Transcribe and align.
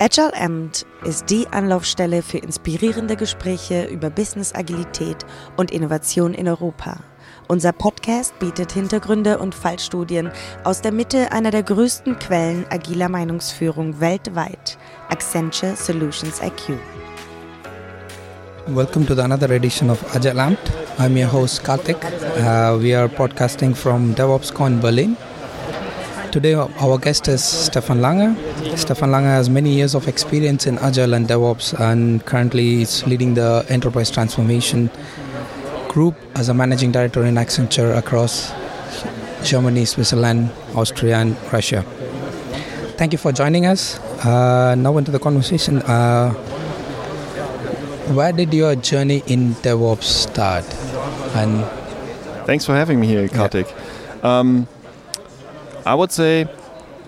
Agile 0.00 0.32
Amt 0.32 0.86
ist 1.04 1.28
die 1.28 1.48
Anlaufstelle 1.48 2.22
für 2.22 2.38
inspirierende 2.38 3.16
Gespräche 3.16 3.86
über 3.86 4.10
Business 4.10 4.54
Agilität 4.54 5.26
und 5.56 5.72
Innovation 5.72 6.34
in 6.34 6.46
Europa. 6.46 7.00
Unser 7.48 7.72
Podcast 7.72 8.38
bietet 8.38 8.70
Hintergründe 8.70 9.38
und 9.38 9.56
Fallstudien 9.56 10.30
aus 10.62 10.82
der 10.82 10.92
Mitte 10.92 11.32
einer 11.32 11.50
der 11.50 11.64
größten 11.64 12.16
Quellen 12.20 12.64
agiler 12.70 13.08
Meinungsführung 13.08 13.98
weltweit, 13.98 14.78
Accenture 15.08 15.74
Solutions 15.74 16.40
IQ. 16.40 16.78
Welcome 18.68 19.04
to 19.06 19.20
another 19.20 19.50
edition 19.50 19.90
of 19.90 20.14
Agile 20.14 20.40
Amt. 20.40 20.60
I'm 20.98 21.20
your 21.20 21.32
host 21.32 21.64
Karthik. 21.64 21.96
Uh, 22.36 22.80
we 22.80 22.96
are 22.96 23.08
podcasting 23.08 23.74
from 23.74 24.14
DevOpsCon 24.14 24.80
Berlin. 24.80 25.16
Today, 26.32 26.52
our 26.54 26.98
guest 26.98 27.26
is 27.28 27.42
Stephan 27.42 28.02
Lange. 28.02 28.36
Stephan 28.76 29.10
Lange 29.10 29.24
has 29.24 29.48
many 29.48 29.72
years 29.72 29.94
of 29.94 30.08
experience 30.08 30.66
in 30.66 30.76
Agile 30.78 31.14
and 31.14 31.26
DevOps 31.26 31.72
and 31.80 32.24
currently 32.26 32.82
is 32.82 33.06
leading 33.06 33.32
the 33.32 33.64
enterprise 33.70 34.10
transformation 34.10 34.90
group 35.88 36.14
as 36.34 36.50
a 36.50 36.54
managing 36.54 36.92
director 36.92 37.24
in 37.24 37.36
Accenture 37.36 37.96
across 37.96 38.52
Germany, 39.42 39.86
Switzerland, 39.86 40.50
Austria, 40.74 41.16
and 41.16 41.34
Russia. 41.50 41.82
Thank 42.98 43.12
you 43.12 43.18
for 43.18 43.32
joining 43.32 43.64
us. 43.64 43.98
Uh, 44.24 44.74
now, 44.76 44.98
into 44.98 45.10
the 45.10 45.18
conversation. 45.18 45.78
Uh, 45.78 46.32
where 48.12 48.32
did 48.32 48.52
your 48.52 48.74
journey 48.74 49.22
in 49.26 49.54
DevOps 49.56 50.02
start? 50.02 50.64
And 51.34 51.64
thanks 52.46 52.66
for 52.66 52.74
having 52.74 53.00
me 53.00 53.06
here, 53.06 53.28
Kartik. 53.28 53.66
Yeah. 53.68 54.38
Um, 54.40 54.68
I 55.88 55.94
would 55.94 56.12
say 56.12 56.46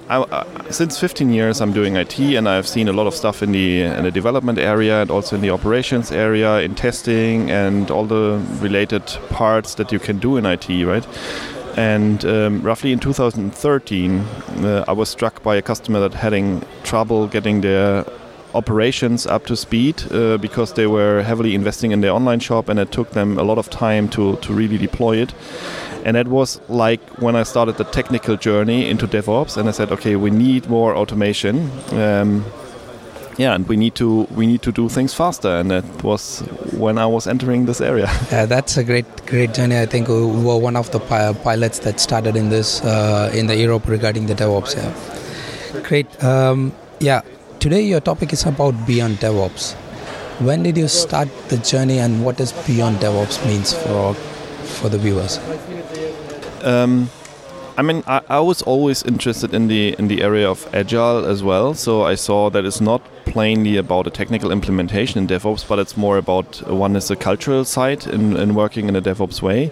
I, 0.08 0.16
uh, 0.16 0.72
since 0.72 0.98
15 0.98 1.30
years 1.30 1.60
I'm 1.60 1.74
doing 1.74 1.96
IT 1.96 2.18
and 2.18 2.48
I've 2.48 2.66
seen 2.66 2.88
a 2.88 2.94
lot 2.94 3.06
of 3.06 3.14
stuff 3.14 3.42
in 3.42 3.52
the 3.52 3.82
in 3.82 4.04
the 4.04 4.10
development 4.10 4.58
area 4.58 5.02
and 5.02 5.10
also 5.10 5.36
in 5.36 5.42
the 5.42 5.50
operations 5.50 6.10
area 6.10 6.60
in 6.60 6.74
testing 6.74 7.50
and 7.50 7.90
all 7.90 8.06
the 8.06 8.42
related 8.60 9.04
parts 9.28 9.74
that 9.74 9.92
you 9.92 9.98
can 9.98 10.18
do 10.18 10.38
in 10.38 10.46
IT 10.46 10.68
right? 10.86 11.06
And 11.76 12.24
um, 12.24 12.62
roughly 12.62 12.92
in 12.92 13.00
2013 13.00 14.20
uh, 14.20 14.84
I 14.88 14.92
was 14.92 15.10
struck 15.10 15.42
by 15.42 15.56
a 15.56 15.62
customer 15.62 16.00
that 16.00 16.14
having 16.14 16.64
trouble 16.82 17.26
getting 17.26 17.60
their 17.60 18.06
operations 18.54 19.26
up 19.26 19.46
to 19.46 19.56
speed 19.56 20.02
uh, 20.12 20.36
because 20.38 20.74
they 20.74 20.86
were 20.86 21.22
heavily 21.22 21.54
investing 21.54 21.92
in 21.92 22.00
their 22.00 22.12
online 22.12 22.40
shop 22.40 22.68
and 22.68 22.78
it 22.78 22.90
took 22.92 23.10
them 23.10 23.38
a 23.38 23.42
lot 23.42 23.58
of 23.58 23.70
time 23.70 24.08
to, 24.08 24.36
to 24.36 24.52
really 24.52 24.78
deploy 24.78 25.16
it 25.16 25.32
and 26.04 26.16
that 26.16 26.28
was 26.28 26.60
like 26.68 27.00
when 27.20 27.36
I 27.36 27.42
started 27.42 27.76
the 27.76 27.84
technical 27.84 28.36
journey 28.36 28.88
into 28.88 29.06
DevOps, 29.06 29.56
and 29.56 29.68
I 29.68 29.72
said, 29.72 29.92
okay, 29.92 30.16
we 30.16 30.30
need 30.30 30.68
more 30.68 30.96
automation. 30.96 31.70
Um, 31.92 32.44
yeah, 33.36 33.54
and 33.54 33.66
we 33.68 33.76
need 33.76 33.94
to 33.94 34.26
we 34.36 34.46
need 34.46 34.62
to 34.62 34.72
do 34.72 34.88
things 34.88 35.14
faster, 35.14 35.48
and 35.48 35.70
that 35.70 35.84
was 36.02 36.40
when 36.76 36.98
I 36.98 37.06
was 37.06 37.26
entering 37.26 37.66
this 37.66 37.80
area. 37.80 38.08
Yeah, 38.30 38.46
that's 38.46 38.76
a 38.76 38.84
great 38.84 39.06
great 39.26 39.54
journey. 39.54 39.78
I 39.78 39.86
think 39.86 40.08
we 40.08 40.14
were 40.14 40.58
one 40.58 40.76
of 40.76 40.90
the 40.90 41.00
pilots 41.00 41.78
that 41.80 42.00
started 42.00 42.36
in 42.36 42.50
this 42.50 42.82
uh, 42.82 43.30
in 43.34 43.46
the 43.46 43.56
Europe 43.56 43.88
regarding 43.88 44.26
the 44.26 44.34
DevOps. 44.34 44.76
Yeah, 44.76 45.88
great. 45.88 46.24
Um, 46.24 46.72
yeah, 46.98 47.22
today 47.60 47.82
your 47.82 48.00
topic 48.00 48.32
is 48.32 48.44
about 48.46 48.74
beyond 48.86 49.16
DevOps. 49.16 49.74
When 50.40 50.62
did 50.62 50.78
you 50.78 50.88
start 50.88 51.28
the 51.48 51.58
journey, 51.58 51.98
and 51.98 52.24
what 52.24 52.38
does 52.38 52.52
beyond 52.66 52.96
DevOps 53.00 53.44
means 53.46 53.74
for 53.74 54.14
for 54.80 54.88
the 54.88 54.96
viewers? 54.96 55.38
Um, 56.64 57.10
I 57.80 57.82
mean, 57.82 58.04
I, 58.06 58.20
I, 58.28 58.40
was 58.40 58.60
always 58.60 59.02
interested 59.04 59.54
in 59.54 59.68
the 59.68 59.94
in 59.98 60.08
the 60.08 60.20
area 60.22 60.46
of 60.50 60.68
agile 60.74 61.24
as 61.24 61.42
well. 61.42 61.72
So 61.72 62.02
I 62.02 62.14
saw 62.14 62.50
that 62.50 62.66
it's 62.66 62.82
not 62.82 63.00
plainly 63.24 63.78
about 63.78 64.06
a 64.06 64.10
technical 64.10 64.52
implementation 64.52 65.16
in 65.18 65.26
DevOps, 65.26 65.66
but 65.66 65.78
it's 65.78 65.96
more 65.96 66.18
about 66.18 66.62
uh, 66.68 66.74
one 66.74 66.94
is 66.94 67.08
the 67.08 67.16
cultural 67.16 67.64
side 67.64 68.06
in, 68.06 68.36
in 68.36 68.54
working 68.54 68.90
in 68.90 68.96
a 68.96 69.00
DevOps 69.00 69.40
way, 69.40 69.70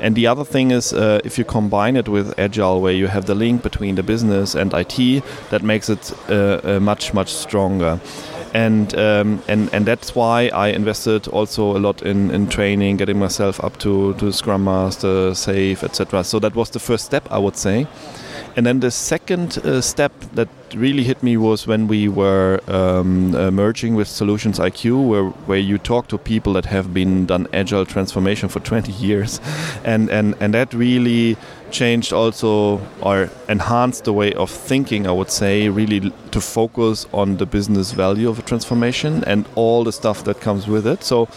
and 0.00 0.14
the 0.14 0.28
other 0.28 0.44
thing 0.44 0.70
is 0.70 0.92
uh, 0.92 1.20
if 1.24 1.36
you 1.36 1.44
combine 1.44 1.96
it 1.96 2.08
with 2.08 2.32
agile, 2.38 2.80
where 2.80 2.92
you 2.92 3.08
have 3.08 3.26
the 3.26 3.34
link 3.34 3.64
between 3.64 3.96
the 3.96 4.04
business 4.04 4.54
and 4.54 4.72
IT, 4.72 5.24
that 5.50 5.64
makes 5.64 5.88
it 5.88 6.12
uh, 6.30 6.60
uh, 6.62 6.78
much 6.80 7.12
much 7.12 7.32
stronger 7.32 7.98
and 8.54 8.94
um, 8.94 9.42
and 9.48 9.72
and 9.72 9.86
that's 9.86 10.14
why 10.14 10.50
I 10.54 10.68
invested 10.68 11.28
also 11.28 11.76
a 11.76 11.78
lot 11.78 12.02
in, 12.02 12.30
in 12.30 12.48
training, 12.48 12.96
getting 12.96 13.18
myself 13.18 13.62
up 13.62 13.78
to 13.78 14.14
to 14.14 14.32
Scrum 14.32 14.64
Master, 14.64 15.34
SAFe, 15.34 15.82
etc. 15.82 16.24
So 16.24 16.38
that 16.38 16.54
was 16.54 16.70
the 16.70 16.78
first 16.78 17.04
step, 17.04 17.26
I 17.30 17.38
would 17.38 17.56
say. 17.56 17.86
And 18.56 18.66
then 18.66 18.80
the 18.80 18.90
second 18.90 19.58
uh, 19.58 19.80
step 19.80 20.12
that 20.34 20.48
really 20.74 21.04
hit 21.04 21.22
me 21.22 21.36
was 21.36 21.66
when 21.66 21.86
we 21.86 22.08
were 22.08 22.60
um, 22.66 23.34
uh, 23.34 23.50
merging 23.52 23.94
with 23.94 24.08
Solutions 24.08 24.58
IQ, 24.58 25.06
where, 25.06 25.24
where 25.46 25.58
you 25.58 25.78
talk 25.78 26.08
to 26.08 26.18
people 26.18 26.54
that 26.54 26.64
have 26.64 26.92
been 26.92 27.24
done 27.26 27.46
agile 27.52 27.86
transformation 27.86 28.48
for 28.48 28.58
20 28.68 28.90
years, 28.92 29.40
and 29.84 30.10
and 30.10 30.34
and 30.40 30.54
that 30.54 30.74
really 30.74 31.36
changed 31.70 32.12
also 32.12 32.80
or 33.00 33.30
enhanced 33.48 34.04
the 34.04 34.12
way 34.12 34.32
of 34.34 34.50
thinking. 34.50 35.06
I 35.06 35.12
would 35.12 35.30
say 35.30 35.68
really 35.68 36.12
to 36.30 36.40
focus 36.40 37.06
on 37.12 37.36
the 37.36 37.46
business 37.46 37.92
value 37.92 38.28
of 38.28 38.38
a 38.38 38.42
transformation 38.42 39.24
and 39.24 39.46
all 39.54 39.84
the 39.84 39.92
stuff 39.92 40.24
that 40.24 40.40
comes 40.40 40.66
with 40.66 40.86
it. 40.86 41.04
So. 41.04 41.28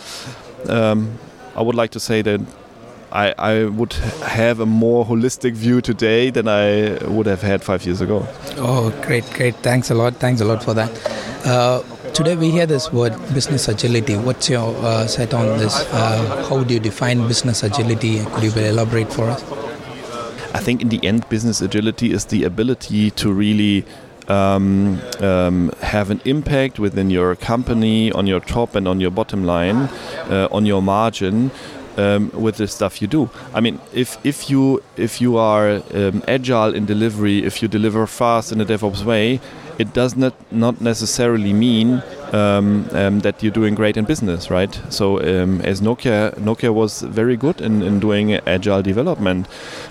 Um, 0.70 1.18
I 1.56 1.62
would 1.62 1.76
like 1.76 1.92
to 1.92 2.00
say 2.00 2.22
that 2.22 2.42
I, 3.12 3.34
I 3.38 3.66
would 3.66 3.94
have 4.24 4.62
a 4.62 4.66
more 4.66 5.06
holistic 5.06 5.54
view 5.54 5.82
today 5.82 6.30
than 6.30 6.48
I 6.48 6.98
would 7.06 7.26
have 7.26 7.42
had 7.42 7.62
five 7.62 7.86
years 7.86 8.00
ago. 8.00 8.26
Oh, 8.56 8.90
great, 9.02 9.30
great. 9.34 9.56
Thanks 9.58 9.92
a 9.92 9.96
lot. 9.96 10.16
Thanks 10.16 10.40
a 10.40 10.46
lot 10.46 10.64
for 10.64 10.74
that. 10.74 10.90
Uh, 11.46 11.84
today 12.14 12.36
we 12.36 12.52
hear 12.52 12.66
this 12.66 12.92
word 12.94 13.14
business 13.34 13.68
agility. 13.68 14.16
What's 14.16 14.50
your 14.50 14.74
uh, 14.78 15.08
set 15.08 15.34
on 15.34 15.58
this? 15.58 15.76
Uh, 15.92 16.46
how 16.48 16.64
do 16.64 16.74
you 16.74 16.80
define 16.80 17.28
business 17.28 17.64
agility? 17.64 18.24
Could 18.26 18.44
you 18.44 18.54
elaborate 18.54 19.12
for 19.12 19.26
us? 19.26 19.61
Think 20.62 20.84
in 20.84 20.90
the 20.90 21.04
end, 21.04 21.28
business 21.28 21.60
agility 21.60 22.12
is 22.12 22.26
the 22.26 22.44
ability 22.44 23.10
to 23.12 23.34
really 23.34 23.84
um, 24.28 25.02
um, 25.20 25.72
have 25.82 26.12
an 26.12 26.22
impact 26.24 26.78
within 26.78 27.10
your 27.10 27.36
company, 27.36 28.12
on 28.12 28.28
your 28.28 28.40
top 28.40 28.76
and 28.76 28.88
on 28.88 29.00
your 29.00 29.10
bottom 29.10 29.44
line, 29.44 29.90
uh, 30.30 30.48
on 30.52 30.68
your 30.68 30.84
margin, 30.84 31.50
um, 31.98 32.32
with 32.34 32.58
the 32.58 32.68
stuff 32.68 33.02
you 33.02 33.08
do. 33.08 33.30
I 33.54 33.60
mean, 33.60 33.80
if 33.94 34.18
if 34.24 34.50
you 34.50 34.82
if 34.98 35.22
you 35.22 35.38
are 35.38 35.82
um, 35.94 36.24
agile 36.28 36.74
in 36.74 36.86
delivery, 36.86 37.44
if 37.44 37.62
you 37.62 37.68
deliver 37.68 38.08
fast 38.08 38.52
in 38.52 38.62
a 38.62 38.66
DevOps 38.66 39.04
way, 39.04 39.40
it 39.78 39.94
does 39.94 40.16
not 40.16 40.34
not 40.52 40.82
necessarily 40.82 41.54
mean 41.54 42.04
um, 42.34 42.88
um 42.92 43.20
that 43.22 43.42
you're 43.44 43.54
doing 43.54 43.76
great 43.76 43.98
in 43.98 44.06
business, 44.06 44.50
right? 44.50 44.80
So 44.90 45.20
um, 45.20 45.62
as 45.62 45.82
Nokia, 45.82 46.34
Nokia 46.36 46.74
was 46.74 47.02
very 47.02 47.38
good 47.38 47.62
in, 47.62 47.82
in 47.82 48.00
doing 48.00 48.34
agile 48.34 48.82
development, 48.82 49.48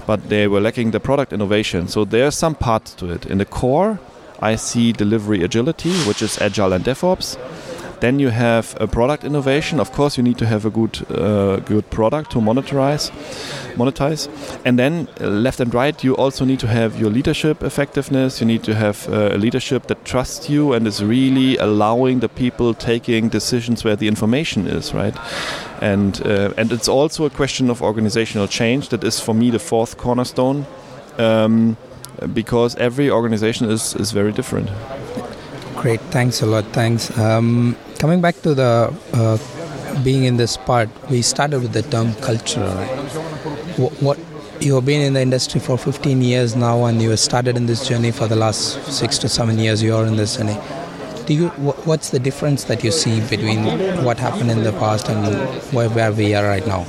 but 0.06 0.28
they 0.28 0.46
were 0.48 0.60
lacking 0.60 0.92
the 0.92 1.00
product 1.00 1.32
innovation. 1.32 1.88
So 1.88 2.04
there's 2.04 2.34
some 2.34 2.54
parts 2.54 2.94
to 2.94 3.10
it. 3.10 3.26
In 3.26 3.38
the 3.38 3.44
core, 3.44 3.98
I 4.40 4.56
see 4.56 4.92
delivery 4.92 5.42
agility, 5.42 5.92
which 6.06 6.22
is 6.22 6.38
agile 6.40 6.72
and 6.72 6.84
DevOps. 6.84 7.36
Then 8.00 8.18
you 8.18 8.30
have 8.30 8.76
a 8.80 8.86
product 8.86 9.24
innovation. 9.24 9.80
Of 9.80 9.92
course, 9.92 10.16
you 10.16 10.22
need 10.22 10.38
to 10.38 10.46
have 10.46 10.64
a 10.64 10.70
good 10.70 10.98
uh, 11.10 11.56
good 11.56 11.90
product 11.90 12.30
to 12.32 12.38
monetize, 12.38 13.10
monetize. 13.76 14.28
And 14.64 14.78
then 14.78 15.08
uh, 15.20 15.26
left 15.26 15.60
and 15.60 15.74
right, 15.74 16.04
you 16.04 16.16
also 16.16 16.44
need 16.44 16.60
to 16.60 16.66
have 16.66 16.98
your 16.98 17.10
leadership 17.10 17.62
effectiveness. 17.62 18.40
You 18.40 18.46
need 18.46 18.62
to 18.64 18.74
have 18.74 19.08
uh, 19.08 19.34
a 19.34 19.38
leadership 19.38 19.86
that 19.86 20.04
trusts 20.04 20.48
you 20.48 20.72
and 20.72 20.86
is 20.86 21.02
really 21.04 21.56
allowing 21.58 22.20
the 22.20 22.28
people 22.28 22.74
taking 22.74 23.28
decisions 23.28 23.84
where 23.84 23.96
the 23.96 24.08
information 24.08 24.66
is, 24.66 24.94
right? 24.94 25.16
And 25.82 26.20
uh, 26.26 26.54
and 26.56 26.72
it's 26.72 26.88
also 26.88 27.24
a 27.26 27.30
question 27.30 27.70
of 27.70 27.82
organizational 27.82 28.48
change. 28.48 28.88
That 28.88 29.04
is 29.04 29.20
for 29.20 29.34
me 29.34 29.50
the 29.50 29.58
fourth 29.58 29.96
cornerstone. 29.96 30.66
Um, 31.18 31.76
because 32.34 32.76
every 32.76 33.10
organization 33.10 33.70
is, 33.70 33.94
is 33.94 34.12
very 34.12 34.32
different. 34.32 34.68
Great, 35.80 36.00
thanks 36.12 36.42
a 36.42 36.46
lot. 36.46 36.64
Thanks. 36.74 37.16
Um, 37.16 37.74
coming 37.98 38.20
back 38.20 38.34
to 38.42 38.54
the 38.54 38.94
uh, 39.14 39.38
being 40.04 40.24
in 40.24 40.36
this 40.36 40.58
part, 40.58 40.90
we 41.10 41.22
started 41.22 41.62
with 41.62 41.72
the 41.72 41.80
term 41.80 42.12
culture. 42.16 42.70
What, 43.78 43.92
what 44.02 44.18
you 44.60 44.74
have 44.74 44.84
been 44.84 45.00
in 45.00 45.14
the 45.14 45.22
industry 45.22 45.58
for 45.58 45.78
15 45.78 46.20
years 46.20 46.54
now, 46.54 46.84
and 46.84 47.00
you 47.00 47.08
have 47.08 47.18
started 47.18 47.56
in 47.56 47.64
this 47.64 47.88
journey 47.88 48.10
for 48.10 48.28
the 48.28 48.36
last 48.36 48.92
six 48.92 49.16
to 49.20 49.28
seven 49.30 49.58
years. 49.58 49.82
You 49.82 49.96
are 49.96 50.04
in 50.04 50.16
this 50.16 50.36
journey. 50.36 50.58
Do 51.24 51.32
you? 51.32 51.48
What's 51.88 52.10
the 52.10 52.18
difference 52.18 52.64
that 52.64 52.84
you 52.84 52.90
see 52.90 53.26
between 53.30 53.64
what 54.04 54.18
happened 54.18 54.50
in 54.50 54.62
the 54.64 54.72
past 54.72 55.08
and 55.08 55.34
where, 55.72 55.88
where 55.88 56.12
we 56.12 56.34
are 56.34 56.44
right 56.44 56.66
now? 56.66 56.86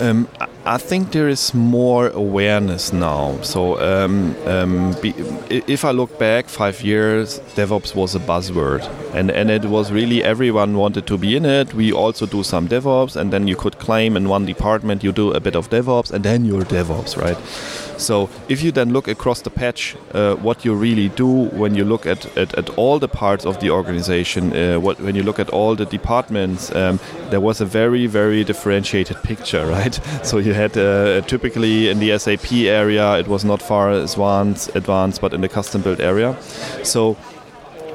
Um, 0.00 0.28
I 0.68 0.76
think 0.76 1.12
there 1.12 1.30
is 1.30 1.54
more 1.54 2.08
awareness 2.08 2.92
now. 2.92 3.40
So, 3.40 3.80
um, 3.80 4.36
um, 4.46 4.94
be, 5.00 5.14
if 5.48 5.82
I 5.82 5.92
look 5.92 6.18
back 6.18 6.46
five 6.46 6.82
years, 6.82 7.40
DevOps 7.56 7.94
was 7.94 8.14
a 8.14 8.18
buzzword, 8.18 8.82
and 9.14 9.30
and 9.30 9.50
it 9.50 9.64
was 9.64 9.90
really 9.90 10.22
everyone 10.22 10.76
wanted 10.76 11.06
to 11.06 11.16
be 11.16 11.36
in 11.36 11.46
it. 11.46 11.72
We 11.72 11.90
also 11.90 12.26
do 12.26 12.42
some 12.42 12.68
DevOps, 12.68 13.16
and 13.16 13.32
then 13.32 13.48
you 13.48 13.56
could 13.56 13.78
claim 13.78 14.14
in 14.14 14.28
one 14.28 14.44
department 14.44 15.02
you 15.02 15.10
do 15.10 15.32
a 15.32 15.40
bit 15.40 15.56
of 15.56 15.70
DevOps, 15.70 16.12
and 16.12 16.22
then 16.22 16.44
you're 16.44 16.66
DevOps, 16.66 17.16
right? 17.16 17.38
So 17.98 18.30
if 18.48 18.62
you 18.62 18.72
then 18.72 18.92
look 18.92 19.08
across 19.08 19.42
the 19.42 19.50
patch, 19.50 19.96
uh, 20.12 20.36
what 20.36 20.64
you 20.64 20.74
really 20.74 21.08
do 21.10 21.26
when 21.26 21.74
you 21.74 21.84
look 21.84 22.06
at, 22.06 22.24
at, 22.36 22.54
at 22.54 22.70
all 22.70 22.98
the 22.98 23.08
parts 23.08 23.44
of 23.44 23.60
the 23.60 23.70
organization, 23.70 24.56
uh, 24.56 24.80
what, 24.80 25.00
when 25.00 25.14
you 25.14 25.22
look 25.22 25.38
at 25.38 25.50
all 25.50 25.74
the 25.74 25.84
departments, 25.84 26.74
um, 26.74 27.00
there 27.30 27.40
was 27.40 27.60
a 27.60 27.66
very, 27.66 28.06
very 28.06 28.44
differentiated 28.44 29.16
picture, 29.22 29.66
right? 29.76 30.00
So 30.22 30.38
you 30.38 30.54
had 30.54 30.78
uh, 30.78 31.22
typically 31.22 31.88
in 31.88 31.98
the 31.98 32.16
SAP 32.18 32.52
area, 32.52 33.18
it 33.18 33.28
was 33.28 33.44
not 33.44 33.60
far 33.60 33.90
advanced, 33.90 34.74
advanced 34.74 35.20
but 35.20 35.34
in 35.34 35.40
the 35.40 35.48
custom 35.48 35.82
built 35.82 36.00
area. 36.00 36.36
So 36.84 37.16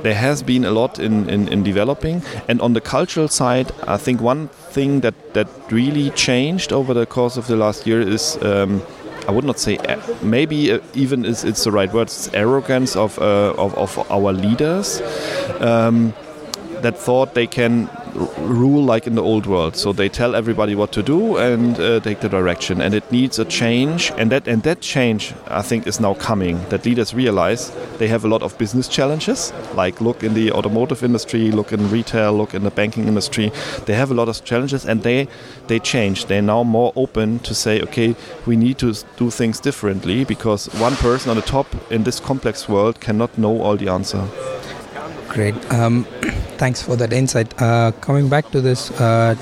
there 0.03 0.15
has 0.15 0.43
been 0.43 0.65
a 0.65 0.71
lot 0.71 0.99
in, 0.99 1.29
in, 1.29 1.47
in, 1.47 1.63
developing. 1.63 2.21
And 2.49 2.61
on 2.61 2.73
the 2.73 2.81
cultural 2.81 3.29
side, 3.29 3.71
I 3.87 3.95
think 3.95 4.19
one 4.19 4.49
thing 4.49 4.99
that, 4.99 5.33
that 5.33 5.47
really 5.71 6.09
changed 6.09 6.73
over 6.73 6.93
the 6.93 7.05
course 7.05 7.37
of 7.37 7.47
the 7.47 7.55
last 7.55 7.87
year 7.87 8.01
is. 8.01 8.37
Um, 8.41 8.81
I 9.27 9.31
would 9.31 9.45
not 9.45 9.59
say 9.59 9.77
maybe 10.21 10.71
uh, 10.71 10.79
even 10.93 11.25
is 11.25 11.43
it's 11.43 11.63
the 11.63 11.71
right 11.71 11.91
word. 11.93 12.07
It's 12.07 12.33
arrogance 12.33 12.95
of 12.95 13.17
uh, 13.19 13.53
of, 13.57 13.73
of, 13.77 14.11
our 14.11 14.33
leaders 14.33 15.01
um, 15.59 16.13
that 16.83 16.97
thought 16.97 17.33
they 17.33 17.47
can 17.47 17.89
rule 18.37 18.83
like 18.83 19.07
in 19.07 19.15
the 19.15 19.23
old 19.23 19.45
world. 19.45 19.75
So 19.75 19.91
they 19.93 20.09
tell 20.09 20.35
everybody 20.35 20.75
what 20.75 20.91
to 20.91 21.01
do 21.01 21.37
and 21.37 21.79
uh, 21.79 21.99
take 21.99 22.19
the 22.19 22.29
direction. 22.29 22.81
And 22.81 22.93
it 22.93 23.11
needs 23.11 23.39
a 23.39 23.45
change. 23.45 24.11
And 24.17 24.31
that 24.31 24.47
and 24.47 24.63
that 24.63 24.81
change, 24.81 25.33
I 25.47 25.61
think, 25.61 25.87
is 25.87 25.99
now 25.99 26.13
coming. 26.13 26.63
That 26.69 26.85
leaders 26.85 27.13
realize 27.13 27.71
they 27.97 28.07
have 28.07 28.25
a 28.25 28.27
lot 28.27 28.43
of 28.43 28.57
business 28.57 28.87
challenges. 28.87 29.53
Like 29.73 30.01
look 30.01 30.23
in 30.23 30.33
the 30.33 30.51
automotive 30.51 31.03
industry, 31.03 31.51
look 31.51 31.73
in 31.73 31.89
retail, 31.89 32.33
look 32.33 32.53
in 32.53 32.63
the 32.63 32.71
banking 32.71 33.07
industry. 33.07 33.51
They 33.85 33.93
have 33.93 34.11
a 34.11 34.13
lot 34.13 34.29
of 34.29 34.43
challenges, 34.43 34.85
and 34.85 35.03
they 35.03 35.27
they 35.67 35.79
change. 35.79 36.25
They're 36.25 36.41
now 36.41 36.63
more 36.63 36.93
open 36.95 37.39
to 37.39 37.55
say, 37.55 37.81
okay, 37.81 38.15
we 38.45 38.55
need 38.55 38.77
to 38.79 38.93
do 39.17 39.29
things 39.29 39.59
differently 39.59 40.25
because 40.25 40.67
one 40.79 40.95
person 40.95 41.29
on 41.29 41.37
the 41.37 41.41
top 41.41 41.67
in 41.91 42.03
this 42.03 42.19
complex 42.19 42.69
world 42.69 42.99
cannot 42.99 43.37
know 43.37 43.61
all 43.61 43.77
the 43.77 43.89
answer. 43.89 44.27
Great. 45.29 45.55
Um, 45.71 46.05
thanks 46.57 46.81
for 46.81 46.95
that 46.95 47.13
insight. 47.13 47.53
Uh, 47.61 47.91
coming 48.01 48.29
back 48.29 48.49
to 48.51 48.61
this, 48.61 48.91
uh, 48.99 49.35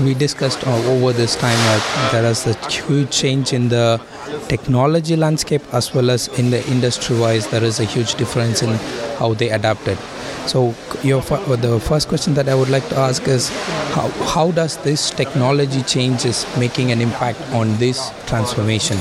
we 0.00 0.14
discussed 0.14 0.66
uh, 0.66 0.92
over 0.92 1.12
this 1.12 1.36
time 1.36 1.56
that 1.56 2.08
there 2.12 2.24
is 2.24 2.46
a 2.46 2.54
huge 2.70 3.10
change 3.10 3.52
in 3.52 3.68
the 3.68 4.00
technology 4.48 5.16
landscape 5.16 5.62
as 5.72 5.94
well 5.94 6.10
as 6.10 6.28
in 6.38 6.50
the 6.50 6.66
industry 6.68 7.18
wise. 7.18 7.48
There 7.48 7.64
is 7.64 7.80
a 7.80 7.84
huge 7.84 8.14
difference 8.14 8.62
in 8.62 8.70
how 9.18 9.34
they 9.34 9.50
adapted. 9.50 9.98
So, 10.46 10.74
your 11.02 11.22
uh, 11.30 11.56
the 11.56 11.78
first 11.78 12.08
question 12.08 12.34
that 12.34 12.48
I 12.48 12.54
would 12.54 12.68
like 12.68 12.88
to 12.88 12.96
ask 12.96 13.28
is 13.28 13.48
how, 13.94 14.08
how 14.34 14.50
does 14.50 14.76
this 14.78 15.10
technology 15.10 15.82
changes 15.82 16.46
making 16.58 16.90
an 16.90 17.00
impact 17.00 17.40
on 17.52 17.76
this 17.76 18.10
transformation? 18.26 18.96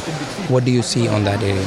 What 0.50 0.66
do 0.66 0.72
you 0.72 0.84
see 0.84 1.08
on 1.08 1.24
that 1.24 1.42
area? 1.42 1.66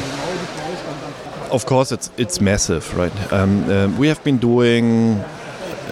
Of 1.51 1.67
course, 1.67 1.93
it's 1.93 2.11
it's 2.17 2.41
massive, 2.41 2.97
right? 2.97 3.33
Um, 3.33 3.71
um, 3.71 3.99
we 3.99 4.09
have 4.09 4.23
been 4.23 4.39
doing 4.39 5.23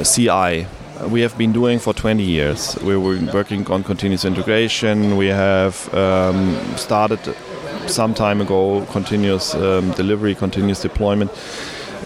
CI. 0.05 0.67
We 1.09 1.21
have 1.23 1.37
been 1.37 1.53
doing 1.53 1.79
for 1.79 1.93
20 1.93 2.23
years. 2.23 2.77
We 2.83 2.97
were 2.97 3.19
working 3.33 3.69
on 3.71 3.83
continuous 3.83 4.25
integration. 4.25 5.17
We 5.17 5.27
have 5.27 5.93
um, 5.95 6.57
started 6.77 7.21
some 7.87 8.15
time 8.15 8.41
ago 8.41 8.87
continuous 8.91 9.55
um, 9.55 9.91
delivery, 9.93 10.35
continuous 10.35 10.81
deployment. 10.81 11.31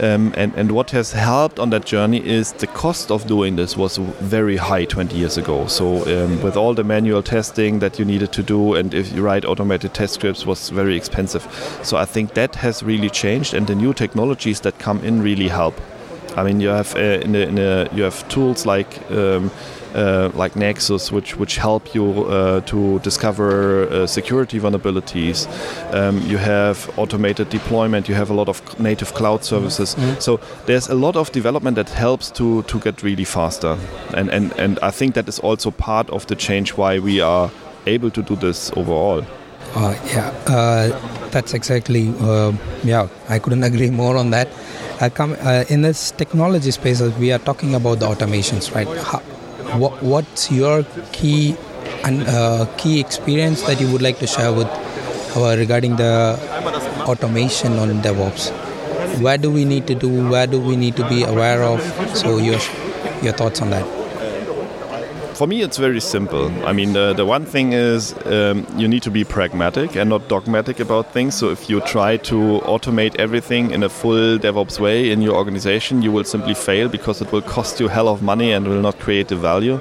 Um, 0.00 0.34
and, 0.36 0.54
and 0.54 0.72
what 0.72 0.90
has 0.90 1.12
helped 1.12 1.58
on 1.58 1.70
that 1.70 1.86
journey 1.86 2.24
is 2.24 2.52
the 2.52 2.66
cost 2.66 3.10
of 3.10 3.26
doing 3.26 3.56
this 3.56 3.78
was 3.78 3.96
very 3.96 4.56
high 4.56 4.84
20 4.84 5.16
years 5.16 5.38
ago. 5.38 5.66
So 5.66 6.02
um, 6.04 6.42
with 6.42 6.56
all 6.56 6.74
the 6.74 6.84
manual 6.84 7.22
testing 7.22 7.78
that 7.78 7.98
you 7.98 8.04
needed 8.04 8.30
to 8.32 8.42
do, 8.42 8.74
and 8.74 8.92
if 8.92 9.12
you 9.12 9.22
write 9.22 9.46
automated 9.46 9.94
test 9.94 10.14
scripts, 10.14 10.44
was 10.44 10.68
very 10.68 10.96
expensive. 10.96 11.42
So 11.82 11.96
I 11.96 12.04
think 12.04 12.34
that 12.34 12.56
has 12.56 12.82
really 12.82 13.08
changed, 13.08 13.54
and 13.54 13.66
the 13.66 13.74
new 13.74 13.94
technologies 13.94 14.60
that 14.60 14.78
come 14.78 15.02
in 15.02 15.22
really 15.22 15.48
help. 15.48 15.80
I 16.36 16.44
mean, 16.44 16.60
you 16.60 16.68
have 16.68 16.94
uh, 16.94 17.00
in 17.00 17.34
a, 17.34 17.38
in 17.38 17.58
a, 17.58 17.88
you 17.92 18.02
have 18.02 18.28
tools 18.28 18.66
like 18.66 19.10
um, 19.10 19.50
uh, 19.94 20.30
like 20.34 20.54
Nexus, 20.54 21.10
which 21.10 21.36
which 21.36 21.56
help 21.56 21.94
you 21.94 22.24
uh, 22.26 22.60
to 22.60 22.98
discover 22.98 23.88
uh, 23.88 24.06
security 24.06 24.60
vulnerabilities. 24.60 25.46
Um, 25.94 26.20
you 26.28 26.36
have 26.38 26.90
automated 26.98 27.48
deployment. 27.48 28.08
You 28.08 28.14
have 28.14 28.30
a 28.30 28.34
lot 28.34 28.48
of 28.48 28.60
native 28.78 29.14
cloud 29.14 29.44
services. 29.44 29.94
Mm-hmm. 29.94 30.20
So 30.20 30.38
there's 30.66 30.88
a 30.88 30.94
lot 30.94 31.16
of 31.16 31.32
development 31.32 31.76
that 31.76 31.88
helps 31.88 32.30
to 32.32 32.62
to 32.62 32.78
get 32.80 33.02
really 33.02 33.24
faster. 33.24 33.78
And 34.14 34.30
and 34.30 34.52
and 34.58 34.78
I 34.82 34.90
think 34.90 35.14
that 35.14 35.28
is 35.28 35.38
also 35.38 35.70
part 35.70 36.10
of 36.10 36.26
the 36.26 36.36
change 36.36 36.76
why 36.76 36.98
we 36.98 37.22
are 37.22 37.50
able 37.86 38.10
to 38.10 38.22
do 38.22 38.36
this 38.36 38.70
overall. 38.76 39.24
Uh, 39.74 39.94
yeah, 40.06 40.32
uh, 40.46 41.25
that's 41.36 41.52
exactly. 41.52 42.04
Uh, 42.18 42.52
yeah, 42.82 43.08
I 43.28 43.38
couldn't 43.38 43.64
agree 43.70 43.90
more 43.90 44.16
on 44.16 44.30
that. 44.30 44.48
I 45.00 45.10
Come, 45.10 45.34
in 45.68 45.82
this 45.82 46.10
technology 46.10 46.70
space, 46.70 47.02
we 47.24 47.30
are 47.32 47.38
talking 47.38 47.74
about 47.74 48.00
the 48.00 48.06
automations, 48.06 48.74
right? 48.74 48.88
How, 49.08 49.18
what, 49.82 50.02
what's 50.02 50.50
your 50.50 50.84
key 51.12 51.54
and 52.04 52.22
uh, 52.26 52.66
key 52.78 53.00
experience 53.00 53.62
that 53.62 53.80
you 53.80 53.92
would 53.92 54.00
like 54.00 54.18
to 54.20 54.26
share 54.26 54.52
with 54.52 54.68
uh, 55.36 55.54
regarding 55.58 55.96
the 55.96 56.38
automation 57.06 57.78
on 57.78 57.88
DevOps? 58.00 58.48
Where 59.20 59.36
do 59.36 59.50
we 59.50 59.66
need 59.66 59.86
to 59.88 59.94
do? 59.94 60.28
Where 60.30 60.46
do 60.46 60.58
we 60.58 60.76
need 60.76 60.96
to 60.96 61.06
be 61.08 61.22
aware 61.24 61.62
of? 61.62 61.82
So 62.16 62.38
your 62.38 62.60
your 63.22 63.34
thoughts 63.34 63.60
on 63.60 63.70
that? 63.70 63.95
For 65.36 65.46
me, 65.46 65.60
it's 65.60 65.76
very 65.76 66.00
simple. 66.00 66.46
I 66.64 66.72
mean, 66.72 66.94
the, 66.94 67.12
the 67.12 67.26
one 67.26 67.44
thing 67.44 67.74
is 67.74 68.14
um, 68.24 68.66
you 68.76 68.88
need 68.88 69.02
to 69.02 69.10
be 69.10 69.22
pragmatic 69.22 69.94
and 69.94 70.08
not 70.08 70.28
dogmatic 70.28 70.80
about 70.80 71.12
things. 71.12 71.34
So 71.34 71.50
if 71.50 71.68
you 71.68 71.82
try 71.82 72.16
to 72.18 72.60
automate 72.64 73.14
everything 73.16 73.70
in 73.70 73.82
a 73.82 73.90
full 73.90 74.38
DevOps 74.38 74.80
way 74.80 75.10
in 75.10 75.20
your 75.20 75.34
organization, 75.34 76.00
you 76.00 76.10
will 76.10 76.24
simply 76.24 76.54
fail 76.54 76.88
because 76.88 77.20
it 77.20 77.30
will 77.32 77.42
cost 77.42 77.80
you 77.80 77.88
hell 77.88 78.08
of 78.08 78.22
money 78.22 78.52
and 78.52 78.66
will 78.66 78.80
not 78.80 78.98
create 78.98 79.28
the 79.28 79.36
value 79.36 79.78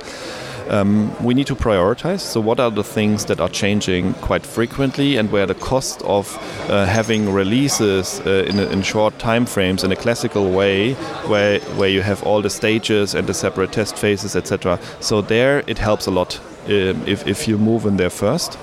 um, 0.70 1.16
we 1.24 1.34
need 1.34 1.48
to 1.48 1.56
prioritize. 1.56 2.22
So, 2.22 2.40
what 2.40 2.60
are 2.60 2.72
the 2.72 2.84
things 2.84 3.26
that 3.26 3.40
are 3.40 3.50
changing 3.50 4.14
quite 4.16 4.46
frequently, 4.46 5.18
and 5.18 5.32
where 5.32 5.46
the 5.46 5.56
cost 5.56 6.02
of 6.04 6.38
uh, 6.70 6.86
having 6.86 7.32
releases 7.34 8.20
uh, 8.22 8.46
in, 8.48 8.60
in, 8.60 8.82
short 8.82 9.18
time 9.20 9.46
frames 9.46 9.84
in 9.84 9.92
a 9.92 9.96
classical 9.96 10.52
way, 10.52 10.94
where 11.28 11.60
where 11.78 11.90
you 11.90 12.02
have 12.02 12.24
all 12.24 12.42
the 12.42 12.50
stages 12.50 13.16
and 13.16 13.28
the 13.28 13.34
separate 13.34 13.72
test 13.72 13.98
phases, 13.98 14.36
etc. 14.36 14.80
So 15.00 15.22
there, 15.22 15.64
it 15.68 15.78
helps 15.78 16.08
a 16.08 16.12
lot 16.12 16.40
um, 16.66 17.04
if 17.08 17.28
if 17.28 17.48
you 17.48 17.58
move 17.58 17.86
in 17.86 17.98
there 17.98 18.10
first 18.10 18.58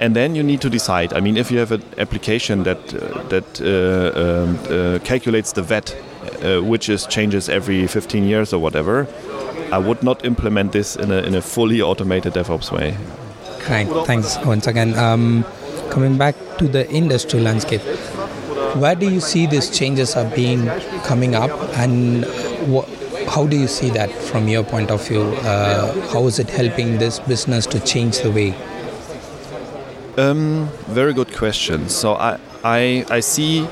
and 0.00 0.14
then 0.14 0.34
you 0.34 0.42
need 0.42 0.60
to 0.60 0.70
decide. 0.70 1.12
I 1.12 1.20
mean, 1.20 1.36
if 1.36 1.50
you 1.50 1.58
have 1.58 1.72
an 1.72 1.82
application 1.98 2.64
that 2.64 2.94
uh, 2.94 3.22
that 3.28 3.60
uh, 3.60 4.20
um, 4.20 4.58
uh, 4.68 4.98
calculates 5.04 5.52
the 5.52 5.62
VAT, 5.62 5.94
uh, 6.42 6.60
which 6.60 6.88
is 6.88 7.06
changes 7.06 7.48
every 7.48 7.86
15 7.86 8.24
years 8.24 8.52
or 8.52 8.58
whatever, 8.60 9.06
I 9.72 9.78
would 9.78 10.02
not 10.02 10.24
implement 10.24 10.72
this 10.72 10.96
in 10.96 11.10
a, 11.10 11.18
in 11.18 11.34
a 11.34 11.42
fully 11.42 11.82
automated 11.82 12.34
DevOps 12.34 12.70
way. 12.70 12.96
Kind. 13.60 13.90
Thanks 14.06 14.38
once 14.44 14.66
again. 14.66 14.96
Um, 14.98 15.44
coming 15.90 16.16
back 16.16 16.34
to 16.58 16.68
the 16.68 16.88
industry 16.90 17.40
landscape, 17.40 17.80
where 18.76 18.94
do 18.94 19.10
you 19.10 19.20
see 19.20 19.46
these 19.46 19.70
changes 19.70 20.14
are 20.16 20.28
being 20.36 20.66
coming 21.04 21.34
up, 21.34 21.50
and 21.76 22.24
what, 22.70 22.88
how 23.28 23.46
do 23.46 23.56
you 23.56 23.66
see 23.66 23.90
that 23.90 24.10
from 24.12 24.48
your 24.48 24.62
point 24.62 24.90
of 24.90 25.06
view? 25.06 25.22
Uh, 25.22 25.92
how 26.12 26.26
is 26.26 26.38
it 26.38 26.50
helping 26.50 26.98
this 26.98 27.18
business 27.20 27.66
to 27.66 27.80
change 27.80 28.20
the 28.20 28.30
way? 28.30 28.54
Um, 30.16 30.68
very 30.86 31.12
good 31.12 31.34
question. 31.34 31.88
So 31.88 32.14
I, 32.14 32.38
I, 32.64 33.04
I 33.10 33.20
see 33.20 33.66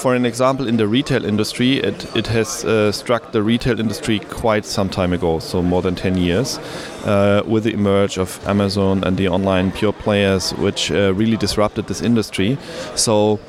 for 0.00 0.14
an 0.14 0.24
example, 0.24 0.66
in 0.66 0.78
the 0.78 0.88
retail 0.88 1.26
industry, 1.26 1.76
it, 1.76 2.16
it 2.16 2.26
has 2.28 2.64
uh, 2.64 2.90
struck 2.90 3.32
the 3.32 3.42
retail 3.42 3.78
industry 3.78 4.18
quite 4.18 4.64
some 4.64 4.88
time 4.88 5.12
ago, 5.12 5.38
so 5.38 5.62
more 5.62 5.82
than 5.82 5.94
10 5.94 6.16
years, 6.16 6.56
uh, 7.04 7.42
with 7.46 7.64
the 7.64 7.72
emerge 7.74 8.16
of 8.16 8.40
Amazon 8.48 9.04
and 9.04 9.18
the 9.18 9.28
online 9.28 9.70
pure 9.70 9.92
players, 9.92 10.52
which 10.54 10.90
uh, 10.90 11.12
really 11.12 11.36
disrupted 11.36 11.86
this 11.86 12.00
industry. 12.00 12.56
So 12.96 13.40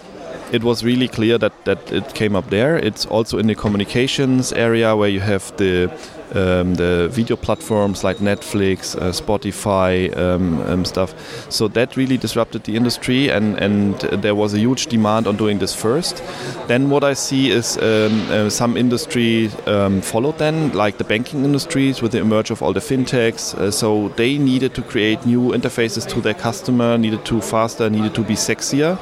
it 0.51 0.61
was 0.61 0.83
really 0.83 1.07
clear 1.07 1.37
that, 1.37 1.53
that 1.63 1.89
it 1.89 2.13
came 2.13 2.35
up 2.35 2.49
there. 2.49 2.75
It's 2.77 3.05
also 3.05 3.37
in 3.37 3.47
the 3.47 3.55
communications 3.55 4.51
area 4.51 4.93
where 4.93 5.09
you 5.09 5.21
have 5.21 5.55
the 5.55 5.89
um, 6.35 6.75
the 6.75 7.09
video 7.11 7.35
platforms 7.35 8.03
like 8.03 8.17
Netflix, 8.17 8.95
uh, 8.95 9.11
Spotify, 9.11 10.15
um, 10.17 10.61
um, 10.61 10.85
stuff. 10.85 11.13
So 11.51 11.67
that 11.69 11.97
really 11.97 12.17
disrupted 12.17 12.63
the 12.63 12.75
industry, 12.75 13.29
and, 13.29 13.57
and 13.57 13.99
there 13.99 14.35
was 14.35 14.53
a 14.53 14.59
huge 14.59 14.87
demand 14.87 15.27
on 15.27 15.37
doing 15.37 15.59
this 15.59 15.75
first. 15.75 16.23
Then 16.67 16.89
what 16.89 17.03
I 17.03 17.13
see 17.13 17.51
is 17.51 17.77
um, 17.77 18.31
uh, 18.31 18.49
some 18.49 18.77
industry 18.77 19.49
um, 19.65 20.01
followed 20.01 20.37
then, 20.37 20.71
like 20.73 20.97
the 20.97 21.03
banking 21.03 21.45
industries 21.45 22.01
with 22.01 22.11
the 22.11 22.19
emerge 22.19 22.51
of 22.51 22.61
all 22.61 22.73
the 22.73 22.79
fintechs. 22.79 23.53
Uh, 23.55 23.71
so 23.71 24.09
they 24.09 24.37
needed 24.37 24.73
to 24.75 24.81
create 24.81 25.25
new 25.25 25.51
interfaces 25.51 26.07
to 26.09 26.21
their 26.21 26.33
customer, 26.33 26.97
needed 26.97 27.25
to 27.25 27.41
faster, 27.41 27.89
needed 27.89 28.15
to 28.15 28.23
be 28.23 28.35
sexier. 28.35 28.97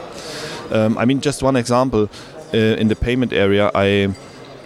Um, 0.71 0.97
I 0.97 1.05
mean, 1.05 1.21
just 1.21 1.41
one 1.43 1.55
example 1.55 2.09
uh, 2.53 2.57
in 2.57 2.87
the 2.87 2.95
payment 2.95 3.33
area, 3.33 3.71
I 3.73 4.13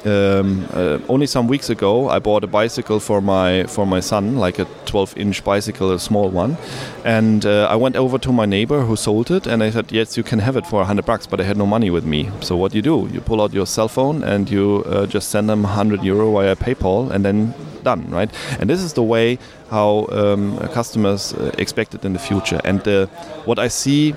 um, 0.05 0.67
uh, 0.73 0.99
only 1.07 1.27
some 1.27 1.47
weeks 1.47 1.69
ago, 1.69 2.09
I 2.09 2.19
bought 2.19 2.43
a 2.43 2.47
bicycle 2.47 2.99
for 2.99 3.21
my 3.21 3.63
for 3.65 3.85
my 3.85 4.01
son, 4.01 4.35
like 4.35 4.59
a 4.59 4.65
12-inch 4.85 5.43
bicycle, 5.43 5.91
a 5.91 5.99
small 5.99 6.29
one, 6.29 6.57
and 7.05 7.45
uh, 7.45 7.67
I 7.69 7.75
went 7.75 7.95
over 7.95 8.17
to 8.17 8.31
my 8.31 8.45
neighbor 8.45 8.81
who 8.81 8.95
sold 8.95 9.31
it, 9.31 9.47
and 9.47 9.63
I 9.63 9.71
said, 9.71 9.91
"Yes, 9.91 10.17
you 10.17 10.23
can 10.23 10.39
have 10.39 10.57
it 10.57 10.67
for 10.67 10.79
100 10.79 11.05
bucks," 11.05 11.27
but 11.27 11.39
I 11.39 11.43
had 11.43 11.57
no 11.57 11.65
money 11.65 11.89
with 11.89 12.05
me. 12.05 12.29
So 12.41 12.57
what 12.57 12.71
do 12.71 12.77
you 12.77 12.81
do? 12.81 13.09
You 13.13 13.21
pull 13.21 13.41
out 13.41 13.53
your 13.53 13.65
cell 13.65 13.87
phone 13.87 14.23
and 14.23 14.49
you 14.49 14.83
uh, 14.87 15.05
just 15.05 15.29
send 15.29 15.49
them 15.49 15.63
100 15.63 16.03
euro 16.03 16.31
via 16.31 16.55
PayPal, 16.55 17.09
and 17.11 17.23
then 17.23 17.53
done, 17.83 18.09
right? 18.09 18.29
And 18.59 18.69
this 18.69 18.81
is 18.81 18.93
the 18.93 19.03
way 19.03 19.37
how 19.69 20.07
um, 20.11 20.57
customers 20.73 21.33
uh, 21.33 21.51
expect 21.57 21.93
it 21.95 22.05
in 22.05 22.13
the 22.13 22.19
future. 22.19 22.59
And 22.63 22.87
uh, 22.87 23.07
what 23.45 23.59
I 23.59 23.67
see 23.67 24.15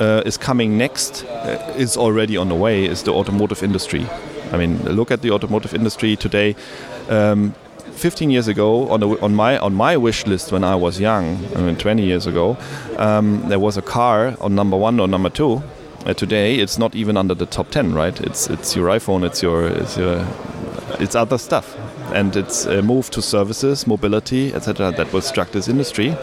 uh, 0.00 0.22
is 0.26 0.36
coming 0.36 0.78
next 0.78 1.24
is 1.76 1.96
already 1.96 2.36
on 2.36 2.48
the 2.48 2.54
way 2.54 2.84
is 2.84 3.02
the 3.02 3.12
automotive 3.12 3.62
industry. 3.62 4.06
I 4.52 4.56
mean, 4.56 4.82
look 4.84 5.10
at 5.10 5.22
the 5.22 5.30
automotive 5.30 5.74
industry 5.74 6.16
today. 6.16 6.56
Um, 7.08 7.54
15 7.92 8.30
years 8.30 8.46
ago, 8.48 8.88
on, 8.90 9.00
the, 9.00 9.08
on 9.20 9.34
my 9.34 9.58
on 9.58 9.74
my 9.74 9.96
wish 9.96 10.24
list 10.26 10.52
when 10.52 10.62
I 10.62 10.76
was 10.76 11.00
young, 11.00 11.44
I 11.56 11.60
mean 11.60 11.76
20 11.76 12.04
years 12.04 12.26
ago, 12.26 12.56
um, 12.96 13.48
there 13.48 13.58
was 13.58 13.76
a 13.76 13.82
car 13.82 14.36
on 14.40 14.54
number 14.54 14.76
one 14.76 15.00
or 15.00 15.08
number 15.08 15.30
two. 15.30 15.62
Uh, 16.06 16.14
today, 16.14 16.56
it's 16.56 16.78
not 16.78 16.94
even 16.94 17.16
under 17.16 17.34
the 17.34 17.46
top 17.46 17.70
10, 17.70 17.94
right? 17.94 18.18
It's 18.20 18.48
it's 18.48 18.76
your 18.76 18.88
iPhone, 18.88 19.26
it's 19.26 19.42
your 19.42 19.66
it's 19.66 19.96
your 19.96 20.24
it's 21.00 21.16
other 21.16 21.38
stuff, 21.38 21.76
and 22.14 22.36
it's 22.36 22.66
a 22.66 22.82
move 22.82 23.10
to 23.10 23.20
services, 23.20 23.86
mobility, 23.86 24.54
etc. 24.54 24.92
That 24.92 25.12
will 25.12 25.20
struck 25.20 25.50
this 25.50 25.68
industry 25.68 26.16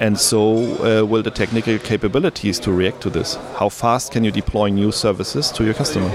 and 0.00 0.18
so 0.18 0.40
uh, 0.82 1.04
will 1.04 1.22
the 1.22 1.30
technical 1.30 1.78
capabilities 1.78 2.58
to 2.60 2.72
react 2.72 3.00
to 3.02 3.10
this. 3.10 3.36
How 3.56 3.68
fast 3.68 4.12
can 4.12 4.24
you 4.24 4.30
deploy 4.30 4.68
new 4.68 4.92
services 4.92 5.50
to 5.52 5.64
your 5.64 5.74
customer? 5.74 6.10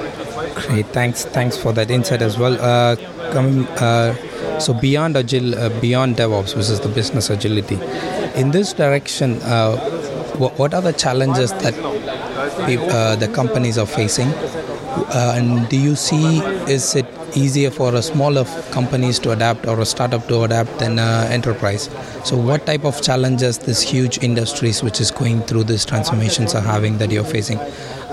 Great, 0.56 0.88
thanks, 0.88 1.26
thanks 1.26 1.58
for 1.58 1.72
that 1.74 1.90
insight 1.90 2.22
as 2.22 2.38
well. 2.38 2.60
Uh, 2.60 2.96
coming, 3.32 3.66
uh, 3.78 4.60
so 4.60 4.74
beyond 4.74 5.16
agile, 5.16 5.56
uh, 5.56 5.70
beyond 5.80 6.18
DevOps, 6.18 6.56
which 6.56 6.70
is 6.70 6.80
the 6.80 6.90
business 6.90 7.30
agility, 7.30 7.76
in 8.36 8.52
this 8.52 8.74
direction, 8.74 9.42
uh, 9.44 9.78
what, 10.38 10.58
what 10.60 10.74
are 10.74 10.82
the 10.82 10.94
challenges 10.94 11.52
that 11.54 11.78
uh, 11.80 13.16
the 13.16 13.28
companies 13.28 13.78
are 13.78 13.88
facing? 13.88 14.32
and 15.12 15.70
do 15.70 15.78
you 15.78 15.96
see 15.96 16.40
is 16.68 16.96
it 16.96 17.06
easier 17.36 17.72
for 17.72 17.96
a 17.96 18.02
smaller 18.02 18.46
companies 18.72 19.20
to 19.20 19.32
adapt 19.32 19.68
or 19.68 19.80
a 19.80 19.86
startup 19.86 20.28
to 20.28 20.44
adapt 20.44 20.80
than 20.80 21.00
an 21.00 21.32
enterprise. 21.32 21.90
So, 22.24 22.38
what 22.38 22.66
type 22.66 22.86
of 22.86 23.02
challenges 23.02 23.58
this 23.58 23.82
huge 23.82 24.18
industries 24.24 24.84
which 24.84 25.02
is 25.02 25.12
going 25.12 25.42
through 25.44 25.66
these 25.66 25.86
transformations 25.86 26.56
are 26.56 26.62
having 26.62 26.98
that 27.00 27.12
you're 27.12 27.24
facing, 27.24 27.60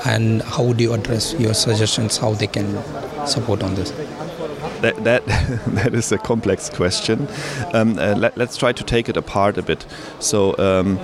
and 0.05 0.43
how 0.43 0.65
would 0.65 0.81
you 0.81 0.93
address 0.93 1.35
your 1.35 1.55
suggestions 1.55 2.17
how 2.17 2.35
they 2.35 2.47
can 2.47 2.67
support 3.27 3.63
on 3.63 3.75
this? 3.75 3.91
That, 4.81 5.03
that, 5.05 5.27
that 5.69 5.95
is 5.95 6.13
a 6.13 6.19
complex 6.19 6.69
question. 6.69 7.29
Um, 7.73 7.99
uh, 7.99 8.15
let, 8.17 8.39
us 8.39 8.57
try 8.57 8.73
to 8.73 8.85
take 8.85 9.09
it 9.09 9.17
apart 9.17 9.57
a 9.59 9.63
bit. 9.63 9.87
So, 10.21 10.57
um, 10.59 10.99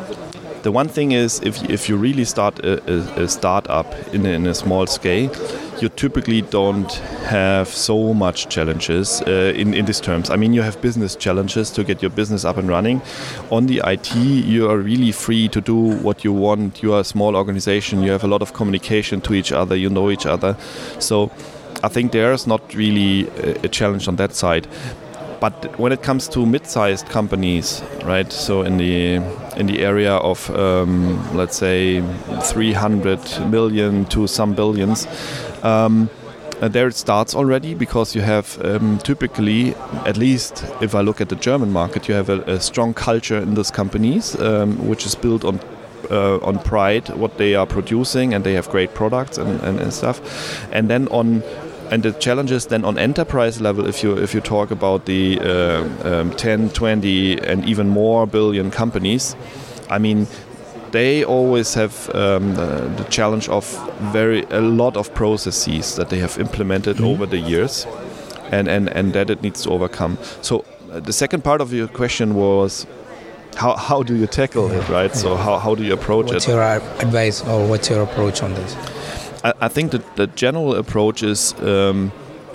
the 0.63 0.73
one 0.73 0.89
thing 0.89 1.13
is, 1.13 1.41
if, 1.41 1.63
if 1.69 1.89
you 1.89 1.97
really 1.97 2.25
start 2.25 2.59
a, 2.61 2.83
a, 2.91 3.25
a 3.25 3.29
startup 3.29 3.93
in 4.15 4.25
a, 4.27 4.31
in 4.31 4.47
a 4.47 4.55
small 4.55 4.87
scale, 4.87 5.31
you 5.81 5.89
typically 5.89 6.43
don't 6.43 6.93
have 7.27 7.69
so 7.69 8.15
much 8.15 8.49
challenges 8.49 9.21
uh, 9.23 9.53
in, 9.57 9.75
in 9.75 9.85
these 9.85 10.01
terms. 10.01 10.31
I 10.31 10.37
mean, 10.37 10.53
you 10.53 10.63
have 10.63 10.81
business 10.81 11.17
challenges 11.17 11.71
to 11.73 11.83
get 11.83 12.03
your 12.03 12.11
business 12.11 12.45
up 12.45 12.57
and 12.57 12.69
running. 12.69 13.03
On 13.51 13.67
the 13.67 13.83
IT, 13.85 14.15
you 14.15 14.71
are 14.71 14.79
really 14.79 15.11
free 15.11 15.49
to 15.49 15.61
do 15.61 15.77
what 15.77 16.23
you 16.23 16.33
want. 16.33 16.83
You 16.83 16.95
are 16.95 17.01
a 17.01 17.05
small 17.05 17.35
organization, 17.37 18.03
you 18.03 18.13
have 18.13 18.23
a 18.23 18.29
lot 18.29 18.43
of 18.43 18.53
communication 18.53 19.21
to 19.23 19.35
each 19.35 19.51
other, 19.51 19.75
you 19.75 19.91
know 19.91 20.11
each 20.11 20.27
other. 20.27 20.57
So 21.01 21.33
I 21.83 21.89
think 21.89 22.13
there's 22.13 22.47
not 22.47 22.75
really 22.75 23.29
a 23.65 23.69
challenge 23.69 24.07
on 24.07 24.17
that 24.17 24.35
side 24.35 24.69
but 25.43 25.77
when 25.77 25.91
it 25.91 26.03
comes 26.05 26.29
to 26.29 26.47
mid-sized 26.47 27.09
companies, 27.09 27.83
right? 28.05 28.33
So 28.33 28.63
in 28.63 28.77
the 28.77 29.17
in 29.57 29.67
the 29.67 29.81
area 29.81 30.15
of 30.15 30.49
um, 30.51 31.19
let's 31.37 31.57
say 31.57 32.01
300 32.43 33.51
million 33.51 34.05
to 34.05 34.29
some 34.29 34.55
billions, 34.55 35.09
um, 35.65 36.09
uh, 36.61 36.69
there 36.69 36.87
it 36.87 36.95
starts 36.95 37.35
already 37.35 37.75
because 37.75 38.15
you 38.15 38.23
have 38.23 38.57
um, 38.65 38.99
typically, 38.99 39.75
at 40.07 40.17
least 40.17 40.65
if 40.81 40.95
I 40.95 41.01
look 41.01 41.21
at 41.21 41.29
the 41.29 41.37
German 41.37 41.73
market, 41.73 42.07
you 42.07 42.15
have 42.15 42.29
a, 42.29 42.41
a 42.43 42.61
strong 42.61 42.95
culture 42.95 43.39
in 43.39 43.55
those 43.55 43.73
companies, 43.73 44.41
um, 44.41 44.89
which 44.89 45.05
is 45.05 45.17
built 45.17 45.45
on 45.45 45.59
uh, 46.09 46.39
on 46.39 46.59
pride, 46.61 47.09
what 47.17 47.37
they 47.39 47.57
are 47.57 47.67
producing, 47.67 48.33
and 48.33 48.45
they 48.45 48.55
have 48.55 48.71
great 48.71 48.95
products 48.95 49.39
and, 49.39 49.61
and, 49.63 49.81
and 49.81 49.93
stuff. 49.93 50.21
And 50.73 50.89
then 50.89 51.09
on 51.09 51.43
and 51.93 52.03
the 52.03 52.13
challenges 52.13 52.67
then 52.67 52.85
on 52.85 52.99
enterprise 52.99 53.61
level 53.61 53.87
if 53.87 54.03
you 54.03 54.17
if 54.17 54.35
you 54.35 54.41
talk 54.41 54.71
about 54.71 55.05
the 55.05 55.39
uh, 55.41 56.21
um, 56.21 56.31
10 56.31 56.71
20 56.71 57.39
and 57.41 57.65
even 57.65 57.89
more 57.89 58.27
billion 58.27 58.71
companies 58.71 59.37
i 59.91 59.99
mean 59.99 60.27
they 60.93 61.25
always 61.25 61.75
have 61.75 62.15
um, 62.15 62.55
the, 62.55 62.93
the, 62.99 63.05
challenge 63.05 63.49
of 63.49 63.65
very 64.13 64.43
a 64.51 64.61
lot 64.61 64.97
of 64.97 65.13
processes 65.15 65.97
that 65.97 66.11
they 66.11 66.19
have 66.19 66.39
implemented 66.39 66.97
mm 66.97 67.05
-hmm. 67.05 67.13
over 67.13 67.27
the 67.27 67.39
years 67.39 67.87
and, 68.53 68.69
and 68.69 68.89
and 68.89 69.13
that 69.13 69.31
it 69.31 69.43
needs 69.43 69.63
to 69.63 69.71
overcome. 69.71 70.17
So 70.43 70.65
uh, 70.93 71.01
the 71.01 71.13
second 71.13 71.43
part 71.43 71.61
of 71.61 71.73
your 71.73 71.89
question 71.89 72.35
was 72.35 72.87
how, 73.57 73.77
how 73.77 74.03
do 74.03 74.15
you 74.15 74.27
tackle 74.27 74.69
yeah. 74.69 74.79
it 74.79 74.89
right? 74.89 75.17
So 75.17 75.37
how, 75.37 75.59
how 75.59 75.75
do 75.75 75.83
you 75.83 75.95
approach 75.95 76.27
what's 76.27 76.47
it? 76.47 76.55
what's 76.55 76.83
your 76.93 77.07
advice 77.07 77.41
or 77.43 77.67
what's 77.67 77.91
your 77.91 78.03
approach 78.03 78.43
on 78.43 78.55
this 78.55 78.77
I, 79.43 79.53
I 79.63 79.69
think 79.69 79.93
that 79.93 80.17
the 80.17 80.27
general 80.27 80.75
approach 80.75 81.23
is 81.23 81.55
um, 81.61 82.13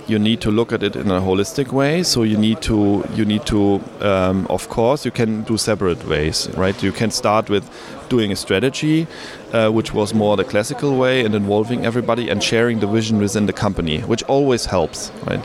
you 0.08 0.18
need 0.18 0.40
to 0.40 0.50
look 0.50 0.72
at 0.72 0.82
it 0.82 0.96
in 0.96 1.10
a 1.10 1.20
holistic 1.20 1.72
way. 1.72 2.02
So 2.02 2.22
you 2.22 2.36
need 2.36 2.62
to 2.62 3.04
you 3.14 3.24
need 3.24 3.44
to 3.46 3.80
um, 4.00 4.46
of 4.48 4.68
course 4.68 5.04
you 5.04 5.10
can 5.10 5.42
do 5.42 5.56
separate 5.58 6.06
ways, 6.06 6.48
right? 6.56 6.82
You 6.82 6.92
can 6.92 7.10
start 7.10 7.50
with 7.50 7.68
doing 8.08 8.32
a 8.32 8.36
strategy, 8.36 9.06
uh, 9.52 9.70
which 9.70 9.92
was 9.92 10.14
more 10.14 10.36
the 10.36 10.44
classical 10.44 10.96
way, 10.96 11.24
and 11.24 11.34
involving 11.34 11.84
everybody 11.84 12.30
and 12.30 12.42
sharing 12.42 12.80
the 12.80 12.86
vision 12.86 13.18
within 13.18 13.46
the 13.46 13.52
company, 13.52 14.00
which 14.00 14.22
always 14.24 14.64
helps, 14.66 15.12
right? 15.26 15.44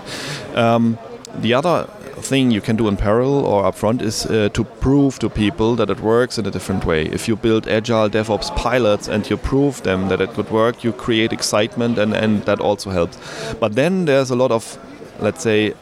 Um, 0.55 0.97
the 1.35 1.53
other 1.53 1.89
thing 2.23 2.51
you 2.51 2.61
can 2.61 2.75
do 2.75 2.87
in 2.87 2.97
parallel 2.97 3.45
or 3.45 3.63
upfront 3.63 4.01
is 4.01 4.25
uh, 4.25 4.49
to 4.53 4.63
prove 4.63 5.19
to 5.19 5.29
people 5.29 5.75
that 5.75 5.89
it 5.89 5.99
works 5.99 6.37
in 6.37 6.45
a 6.45 6.51
different 6.51 6.85
way. 6.85 7.05
If 7.05 7.27
you 7.27 7.35
build 7.35 7.67
agile 7.67 8.09
DevOps 8.09 8.55
pilots 8.55 9.07
and 9.07 9.29
you 9.29 9.37
prove 9.37 9.83
them 9.83 10.07
that 10.09 10.21
it 10.21 10.29
could 10.33 10.49
work, 10.49 10.83
you 10.83 10.93
create 10.93 11.33
excitement 11.33 11.97
and, 11.97 12.13
and 12.13 12.43
that 12.45 12.59
also 12.59 12.89
helps. 12.89 13.17
But 13.59 13.75
then 13.75 14.05
there's 14.05 14.31
a 14.31 14.35
lot 14.35 14.51
of, 14.51 14.77
let's 15.19 15.43
say, 15.43 15.73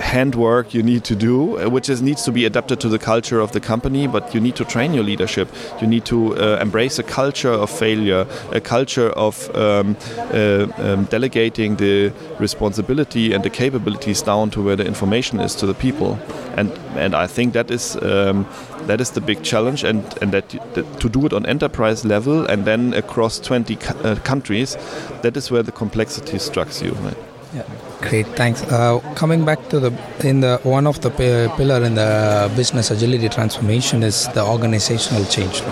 handwork 0.00 0.74
you 0.74 0.82
need 0.82 1.04
to 1.04 1.14
do, 1.14 1.58
uh, 1.58 1.68
which 1.68 1.88
is, 1.88 2.02
needs 2.02 2.22
to 2.24 2.32
be 2.32 2.44
adapted 2.44 2.80
to 2.80 2.88
the 2.88 2.98
culture 2.98 3.40
of 3.40 3.52
the 3.52 3.60
company. 3.60 4.06
But 4.06 4.34
you 4.34 4.40
need 4.40 4.56
to 4.56 4.64
train 4.64 4.94
your 4.94 5.04
leadership. 5.04 5.48
You 5.80 5.86
need 5.86 6.04
to 6.06 6.36
uh, 6.36 6.58
embrace 6.60 6.98
a 6.98 7.02
culture 7.02 7.52
of 7.52 7.70
failure, 7.70 8.26
a 8.52 8.60
culture 8.60 9.10
of 9.10 9.54
um, 9.56 9.96
uh, 10.32 10.66
um, 10.78 11.04
delegating 11.04 11.76
the 11.76 12.12
responsibility 12.38 13.32
and 13.32 13.44
the 13.44 13.50
capabilities 13.50 14.22
down 14.22 14.50
to 14.50 14.62
where 14.62 14.76
the 14.76 14.86
information 14.86 15.40
is 15.40 15.54
to 15.56 15.66
the 15.66 15.74
people. 15.74 16.18
And 16.56 16.70
and 16.96 17.14
I 17.14 17.26
think 17.26 17.52
that 17.52 17.70
is 17.70 17.96
um, 17.96 18.46
that 18.86 19.00
is 19.00 19.10
the 19.10 19.20
big 19.20 19.42
challenge, 19.42 19.84
and 19.84 20.02
and 20.22 20.32
that, 20.32 20.48
that, 20.74 21.00
to 21.00 21.08
do 21.08 21.26
it 21.26 21.32
on 21.32 21.46
enterprise 21.46 22.04
level 22.04 22.46
and 22.46 22.64
then 22.64 22.94
across 22.94 23.38
20 23.38 23.76
uh, 23.76 24.16
countries, 24.24 24.76
that 25.22 25.36
is 25.36 25.50
where 25.50 25.62
the 25.62 25.72
complexity 25.72 26.38
strikes 26.38 26.82
you. 26.82 26.92
Right? 26.92 27.16
Yeah. 27.54 27.64
Great, 28.00 28.26
thanks. 28.36 28.62
Uh, 28.64 29.00
coming 29.14 29.44
back 29.44 29.68
to 29.70 29.80
the 29.80 29.92
in 30.24 30.40
the 30.40 30.58
one 30.62 30.86
of 30.86 31.00
the 31.00 31.10
pillar 31.10 31.82
in 31.82 31.94
the 31.94 32.50
business 32.54 32.90
agility 32.90 33.28
transformation 33.28 34.02
is 34.02 34.28
the 34.34 34.44
organizational 34.44 35.24
change. 35.24 35.62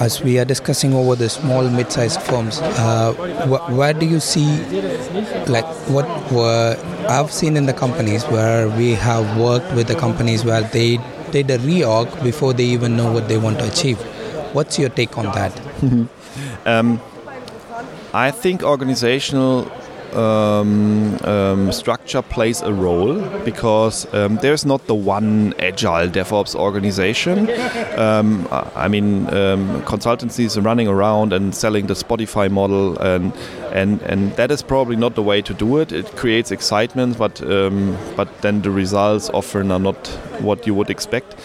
As 0.00 0.22
we 0.22 0.38
are 0.38 0.44
discussing 0.44 0.92
over 0.92 1.14
the 1.14 1.28
small, 1.28 1.62
mid-sized 1.70 2.20
firms, 2.22 2.58
uh, 2.60 3.12
wh- 3.46 3.78
where 3.78 3.92
do 3.94 4.04
you 4.06 4.18
see, 4.20 4.46
like, 5.46 5.64
what 5.88 6.06
were 6.32 6.76
I've 7.08 7.30
seen 7.32 7.56
in 7.56 7.66
the 7.66 7.72
companies 7.72 8.24
where 8.24 8.68
we 8.68 8.92
have 8.94 9.38
worked 9.38 9.72
with 9.74 9.86
the 9.86 9.94
companies 9.94 10.44
where 10.44 10.62
they 10.62 10.98
did 11.30 11.50
a 11.50 11.58
reorg 11.58 12.22
before 12.22 12.52
they 12.52 12.64
even 12.64 12.96
know 12.96 13.12
what 13.12 13.28
they 13.28 13.38
want 13.38 13.58
to 13.60 13.66
achieve. 13.70 13.98
What's 14.52 14.78
your 14.78 14.88
take 14.88 15.16
on 15.16 15.26
that? 15.26 15.52
um, 16.66 17.00
I 18.12 18.30
think 18.30 18.62
organizational 18.62 19.70
um, 20.16 21.16
um, 21.24 21.72
structure 21.72 22.22
plays 22.22 22.62
a 22.62 22.72
role 22.72 23.20
because 23.44 24.12
um, 24.14 24.36
there's 24.36 24.64
not 24.64 24.86
the 24.86 24.94
one 24.94 25.54
agile 25.58 26.08
DevOps 26.08 26.54
organization. 26.54 27.50
Um, 27.98 28.48
I 28.50 28.88
mean, 28.88 29.26
um, 29.34 29.82
consultancies 29.82 30.56
are 30.56 30.60
running 30.60 30.88
around 30.88 31.32
and 31.32 31.54
selling 31.54 31.86
the 31.86 31.94
Spotify 31.94 32.50
model, 32.50 32.98
and 32.98 33.32
and 33.72 34.02
and 34.02 34.34
that 34.36 34.50
is 34.50 34.62
probably 34.62 34.96
not 34.96 35.14
the 35.14 35.22
way 35.22 35.42
to 35.42 35.54
do 35.54 35.78
it. 35.78 35.92
It 35.92 36.06
creates 36.16 36.50
excitement, 36.50 37.18
but 37.18 37.42
um, 37.42 37.96
but 38.16 38.28
then 38.42 38.62
the 38.62 38.70
results 38.70 39.30
often 39.30 39.70
are 39.70 39.78
not 39.78 40.06
what 40.40 40.66
you 40.66 40.74
would 40.74 40.90
expect. 40.90 41.36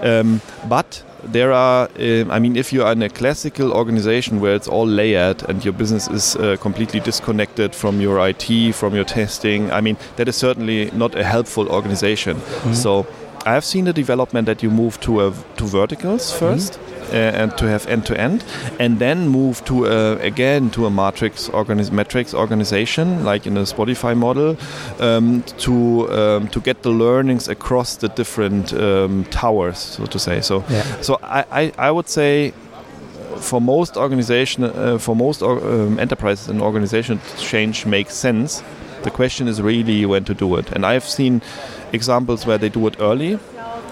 but 0.00 1.02
there 1.24 1.52
are, 1.52 1.88
um, 1.98 2.30
I 2.30 2.38
mean, 2.38 2.56
if 2.56 2.72
you 2.72 2.82
are 2.84 2.92
in 2.92 3.02
a 3.02 3.08
classical 3.08 3.72
organization 3.72 4.40
where 4.40 4.54
it's 4.54 4.68
all 4.68 4.86
layered 4.86 5.42
and 5.48 5.64
your 5.64 5.72
business 5.72 6.08
is 6.08 6.36
uh, 6.36 6.56
completely 6.60 7.00
disconnected 7.00 7.74
from 7.74 8.00
your 8.00 8.26
IT, 8.28 8.74
from 8.74 8.94
your 8.94 9.04
testing, 9.04 9.70
I 9.72 9.80
mean, 9.80 9.96
that 10.16 10.28
is 10.28 10.36
certainly 10.36 10.90
not 10.92 11.14
a 11.14 11.24
helpful 11.24 11.68
organization. 11.68 12.36
Mm-hmm. 12.36 12.72
So 12.74 13.06
I 13.44 13.52
have 13.52 13.64
seen 13.64 13.84
the 13.84 13.92
development 13.92 14.46
that 14.46 14.62
you 14.62 14.70
move 14.70 15.00
to 15.00 15.26
a, 15.26 15.32
to 15.56 15.64
verticals 15.64 16.32
1st 16.32 16.78
mm-hmm. 16.78 16.97
uh, 16.97 16.97
and 17.12 17.56
to 17.58 17.66
have 17.66 17.86
end 17.86 18.06
to 18.06 18.20
end, 18.20 18.44
and 18.78 18.98
then 18.98 19.28
move 19.28 19.64
to 19.64 19.86
a, 19.86 20.18
again 20.18 20.70
to 20.70 20.86
a 20.86 20.90
matrix 20.90 21.48
organiz- 21.48 21.90
matrix 21.92 22.34
organization 22.34 23.24
like 23.24 23.46
in 23.46 23.56
a 23.56 23.62
Spotify 23.62 24.16
model 24.16 24.56
um, 25.00 25.42
to 25.58 26.10
um, 26.10 26.48
to 26.48 26.60
get 26.60 26.82
the 26.82 26.90
learnings 26.90 27.48
across 27.48 27.96
the 27.96 28.08
different 28.08 28.72
um, 28.72 29.24
towers, 29.30 29.78
so 29.78 30.06
to 30.06 30.18
say. 30.18 30.40
So 30.40 30.64
yeah. 30.68 31.00
so 31.00 31.18
I, 31.22 31.44
I, 31.50 31.72
I 31.78 31.90
would 31.90 32.08
say 32.08 32.52
for 33.40 33.60
most 33.60 33.96
organization, 33.96 34.64
uh, 34.64 34.98
for 34.98 35.14
most 35.14 35.42
um, 35.42 35.98
enterprises, 35.98 36.48
an 36.48 36.60
organization 36.60 37.20
change 37.38 37.86
makes 37.86 38.14
sense. 38.14 38.62
The 39.02 39.10
question 39.10 39.48
is 39.48 39.62
really 39.62 40.04
when 40.06 40.24
to 40.24 40.34
do 40.34 40.56
it, 40.56 40.72
and 40.72 40.84
I've 40.84 41.04
seen 41.04 41.40
examples 41.92 42.46
where 42.46 42.58
they 42.58 42.68
do 42.68 42.86
it 42.88 42.96
early, 42.98 43.38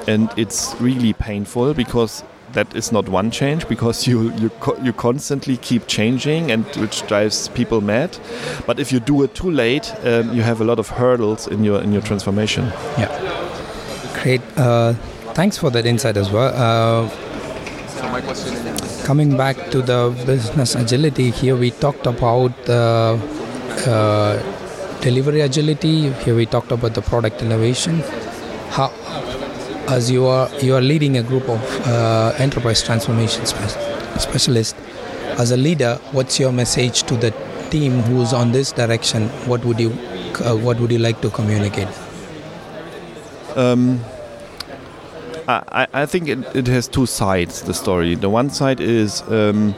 and 0.07 0.31
it's 0.37 0.75
really 0.81 1.13
painful 1.13 1.75
because 1.75 2.25
that 2.57 2.75
is 2.75 2.91
not 2.91 3.09
one 3.09 3.31
change 3.31 3.69
because 3.69 4.07
you 4.11 4.33
you 4.43 4.49
co 4.61 4.75
you 4.83 4.93
constantly 4.93 5.57
keep 5.59 5.87
changing 5.87 6.51
and 6.51 6.65
which 6.83 7.07
drives 7.07 7.49
people 7.49 7.81
mad. 7.81 8.19
But 8.67 8.81
if 8.81 8.91
you 8.93 9.01
do 9.01 9.23
it 9.25 9.35
too 9.35 9.51
late, 9.51 9.95
um, 10.05 10.33
you 10.35 10.43
have 10.43 10.61
a 10.61 10.65
lot 10.65 10.79
of 10.79 10.89
hurdles 10.89 11.47
in 11.47 11.65
your 11.65 11.83
in 11.83 11.93
your 11.93 12.03
transformation. 12.03 12.65
Yeah, 12.99 13.13
great. 14.23 14.41
Uh, 14.57 14.95
thanks 15.35 15.59
for 15.59 15.71
that 15.71 15.85
insight 15.87 16.17
as 16.17 16.33
well. 16.33 16.51
Uh, 16.57 17.11
coming 19.05 19.37
back 19.37 19.57
to 19.71 19.83
the 19.83 20.01
business 20.27 20.75
agility, 20.75 21.31
here 21.31 21.57
we 21.57 21.71
talked 21.71 22.07
about 22.07 22.53
the 22.65 23.21
uh, 23.87 25.01
delivery 25.01 25.43
agility. 25.43 26.11
Here 26.25 26.35
we 26.35 26.47
talked 26.47 26.73
about 26.73 26.95
the 26.95 27.03
product 27.03 27.43
innovation. 27.43 28.03
How, 28.71 28.89
as 29.89 30.11
you 30.11 30.27
are 30.27 30.49
you 30.61 30.75
are 30.75 30.81
leading 30.81 31.17
a 31.17 31.23
group 31.23 31.49
of 31.49 31.87
uh, 31.87 32.35
enterprise 32.39 32.83
transformation 32.83 33.47
spe- 33.47 34.19
specialists, 34.19 34.79
as 35.39 35.51
a 35.51 35.57
leader, 35.57 35.99
what's 36.13 36.41
your 36.41 36.53
message 36.53 37.03
to 37.05 37.17
the 37.17 37.31
team 37.71 38.01
who's 38.03 38.33
on 38.33 38.53
this 38.53 38.73
direction? 38.73 39.29
What 39.47 39.65
would 39.65 39.79
you 39.79 39.91
uh, 40.45 40.57
what 40.57 40.81
would 40.81 40.91
you 40.91 40.99
like 40.99 41.21
to 41.23 41.31
communicate? 41.31 41.89
Um, 43.55 44.01
I, 45.49 45.87
I 45.93 46.07
think 46.07 46.29
it, 46.29 46.39
it, 46.57 46.67
has 46.67 46.89
two 46.89 47.07
sides. 47.07 47.63
The 47.63 47.73
story. 47.73 48.15
The 48.15 48.29
one 48.29 48.51
side 48.51 48.81
is. 48.81 49.23
Um, 49.23 49.75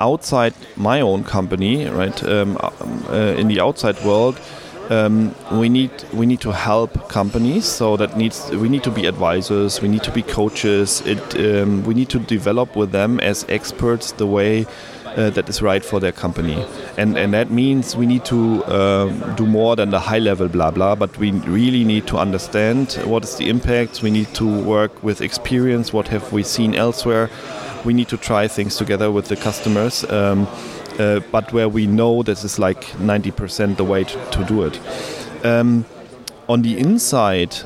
outside 0.00 0.52
my 0.76 1.00
own 1.00 1.22
company, 1.22 1.86
right, 1.86 2.24
um, 2.24 2.58
uh, 2.60 3.38
in 3.38 3.46
the 3.46 3.60
outside 3.60 3.96
world, 4.04 4.36
um, 4.90 5.34
we 5.52 5.68
need 5.68 5.90
we 6.12 6.26
need 6.26 6.40
to 6.40 6.52
help 6.52 7.08
companies. 7.08 7.64
So 7.64 7.96
that 7.96 8.16
needs 8.16 8.50
we 8.50 8.68
need 8.68 8.82
to 8.84 8.90
be 8.90 9.06
advisors, 9.06 9.80
we 9.80 9.88
need 9.88 10.02
to 10.04 10.10
be 10.10 10.22
coaches. 10.22 11.02
It 11.06 11.34
um, 11.36 11.84
we 11.84 11.94
need 11.94 12.08
to 12.10 12.18
develop 12.18 12.76
with 12.76 12.92
them 12.92 13.20
as 13.20 13.44
experts 13.48 14.12
the 14.12 14.26
way. 14.26 14.66
Uh, 15.14 15.28
that 15.28 15.46
is 15.46 15.60
right 15.60 15.84
for 15.84 16.00
their 16.00 16.12
company, 16.12 16.64
and 16.96 17.18
and 17.18 17.34
that 17.34 17.50
means 17.50 17.94
we 17.94 18.06
need 18.06 18.24
to 18.24 18.64
uh, 18.64 19.08
do 19.34 19.44
more 19.44 19.76
than 19.76 19.90
the 19.90 20.00
high 20.00 20.18
level 20.18 20.48
blah 20.48 20.70
blah. 20.70 20.94
But 20.94 21.18
we 21.18 21.32
really 21.32 21.84
need 21.84 22.06
to 22.06 22.16
understand 22.16 22.94
what 23.04 23.22
is 23.22 23.36
the 23.36 23.50
impact. 23.50 24.02
We 24.02 24.10
need 24.10 24.32
to 24.34 24.46
work 24.64 25.02
with 25.02 25.20
experience. 25.20 25.92
What 25.92 26.08
have 26.08 26.32
we 26.32 26.42
seen 26.42 26.74
elsewhere? 26.74 27.28
We 27.84 27.92
need 27.92 28.08
to 28.08 28.16
try 28.16 28.48
things 28.48 28.76
together 28.76 29.10
with 29.10 29.28
the 29.28 29.36
customers. 29.36 30.02
Um, 30.10 30.46
uh, 30.98 31.20
but 31.30 31.52
where 31.52 31.68
we 31.68 31.86
know 31.86 32.22
this 32.22 32.44
is 32.44 32.58
like 32.58 32.84
90% 32.98 33.76
the 33.76 33.84
way 33.84 34.04
to, 34.04 34.30
to 34.30 34.44
do 34.44 34.62
it. 34.64 34.80
Um, 35.44 35.84
on 36.48 36.62
the 36.62 36.78
inside, 36.78 37.56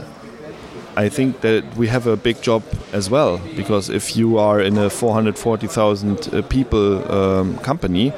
I 0.96 1.08
think 1.08 1.40
that 1.42 1.76
we 1.76 1.88
have 1.88 2.06
a 2.06 2.16
big 2.16 2.40
job 2.40 2.62
as 2.92 3.10
well 3.10 3.38
because 3.54 3.90
if 3.90 4.16
you 4.16 4.38
are 4.38 4.60
in 4.60 4.78
a 4.78 4.88
440,000 4.88 6.34
uh, 6.34 6.42
people 6.42 7.12
um, 7.12 7.58
company, 7.58 8.12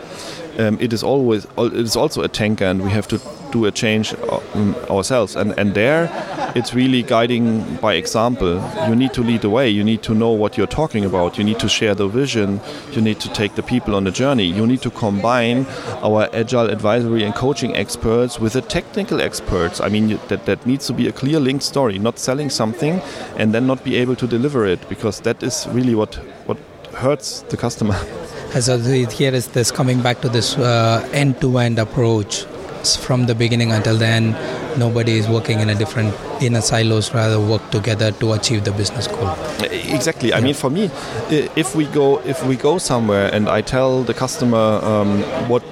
um, 0.58 0.78
it 0.80 0.92
is 0.92 1.02
always 1.02 1.46
it 1.56 1.72
is 1.74 1.96
also 1.96 2.22
a 2.22 2.28
tanker, 2.28 2.64
and 2.64 2.82
we 2.82 2.90
have 2.90 3.06
to 3.08 3.20
do 3.52 3.64
a 3.66 3.70
change 3.70 4.14
um, 4.54 4.74
ourselves. 4.90 5.36
And 5.36 5.58
and 5.58 5.74
there, 5.74 6.10
it's 6.54 6.74
really 6.74 7.02
guiding 7.02 7.76
by 7.76 7.94
example. 7.94 8.62
You 8.88 8.96
need 8.96 9.12
to 9.14 9.22
lead 9.22 9.42
the 9.42 9.50
way. 9.50 9.68
You 9.68 9.84
need 9.84 10.02
to 10.04 10.14
know 10.14 10.30
what 10.30 10.56
you're 10.56 10.66
talking 10.66 11.04
about. 11.04 11.38
You 11.38 11.44
need 11.44 11.58
to 11.60 11.68
share 11.68 11.94
the 11.94 12.08
vision. 12.08 12.60
You 12.92 13.00
need 13.00 13.20
to 13.20 13.28
take 13.32 13.54
the 13.54 13.62
people 13.62 13.94
on 13.94 14.04
the 14.04 14.10
journey. 14.10 14.44
You 14.44 14.66
need 14.66 14.82
to 14.82 14.90
combine 14.90 15.66
our 16.02 16.28
agile 16.32 16.70
advisory 16.70 17.24
and 17.24 17.34
coaching 17.34 17.74
experts 17.76 18.38
with 18.38 18.52
the 18.54 18.62
technical 18.62 19.20
experts. 19.20 19.80
I 19.80 19.88
mean, 19.88 20.18
that 20.28 20.46
that 20.46 20.66
needs 20.66 20.86
to 20.86 20.92
be 20.92 21.08
a 21.08 21.12
clear 21.12 21.40
link 21.40 21.62
story, 21.62 21.98
not 21.98 22.18
selling 22.18 22.50
something 22.50 23.00
and 23.36 23.52
then 23.54 23.66
not 23.66 23.84
be 23.84 23.96
able 23.96 24.16
to 24.16 24.26
deliver 24.26 24.66
it, 24.66 24.88
because 24.88 25.20
that 25.20 25.42
is 25.42 25.66
really 25.70 25.94
what 25.94 26.14
what 26.46 26.58
hurts 26.94 27.42
the 27.50 27.56
customer. 27.56 27.98
So 28.60 28.78
here 28.78 29.34
is 29.34 29.48
this 29.48 29.70
coming 29.70 30.00
back 30.00 30.22
to 30.22 30.28
this 30.30 30.56
uh, 30.56 31.06
end-to-end 31.12 31.78
approach 31.78 32.46
from 32.84 33.26
the 33.26 33.34
beginning 33.34 33.72
until 33.72 33.96
then. 33.96 34.36
Nobody 34.78 35.18
is 35.18 35.28
working 35.28 35.60
in 35.60 35.70
a 35.70 35.74
different 35.74 36.14
in 36.42 36.54
a 36.54 36.62
silos, 36.62 37.12
rather 37.14 37.40
work 37.40 37.70
together 37.70 38.12
to 38.12 38.32
achieve 38.32 38.64
the 38.64 38.72
business 38.72 39.06
goal. 39.06 39.34
Exactly. 39.70 40.32
I 40.32 40.40
mean, 40.40 40.54
for 40.54 40.70
me, 40.70 40.90
if 41.30 41.74
we 41.74 41.86
go 41.86 42.20
if 42.20 42.44
we 42.44 42.56
go 42.56 42.78
somewhere 42.78 43.32
and 43.32 43.48
I 43.48 43.62
tell 43.62 44.02
the 44.02 44.14
customer 44.14 44.80
um, 44.82 45.22
what 45.48 45.62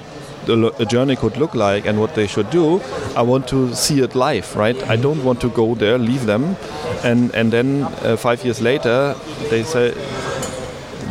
a 0.49 0.85
journey 0.85 1.15
could 1.15 1.37
look 1.37 1.55
like 1.55 1.85
and 1.85 1.99
what 1.99 2.15
they 2.15 2.27
should 2.27 2.49
do, 2.49 2.81
I 3.15 3.21
want 3.21 3.47
to 3.49 3.73
see 3.75 4.01
it 4.01 4.15
live, 4.15 4.55
right? 4.55 4.77
I 4.89 4.95
don't 4.95 5.23
want 5.23 5.41
to 5.41 5.49
go 5.49 5.75
there, 5.75 5.97
leave 5.97 6.25
them, 6.25 6.55
and 7.03 7.33
and 7.35 7.51
then 7.51 7.83
uh, 7.83 8.17
five 8.17 8.43
years 8.45 8.61
later 8.61 9.15
they 9.49 9.63
say 9.63 9.93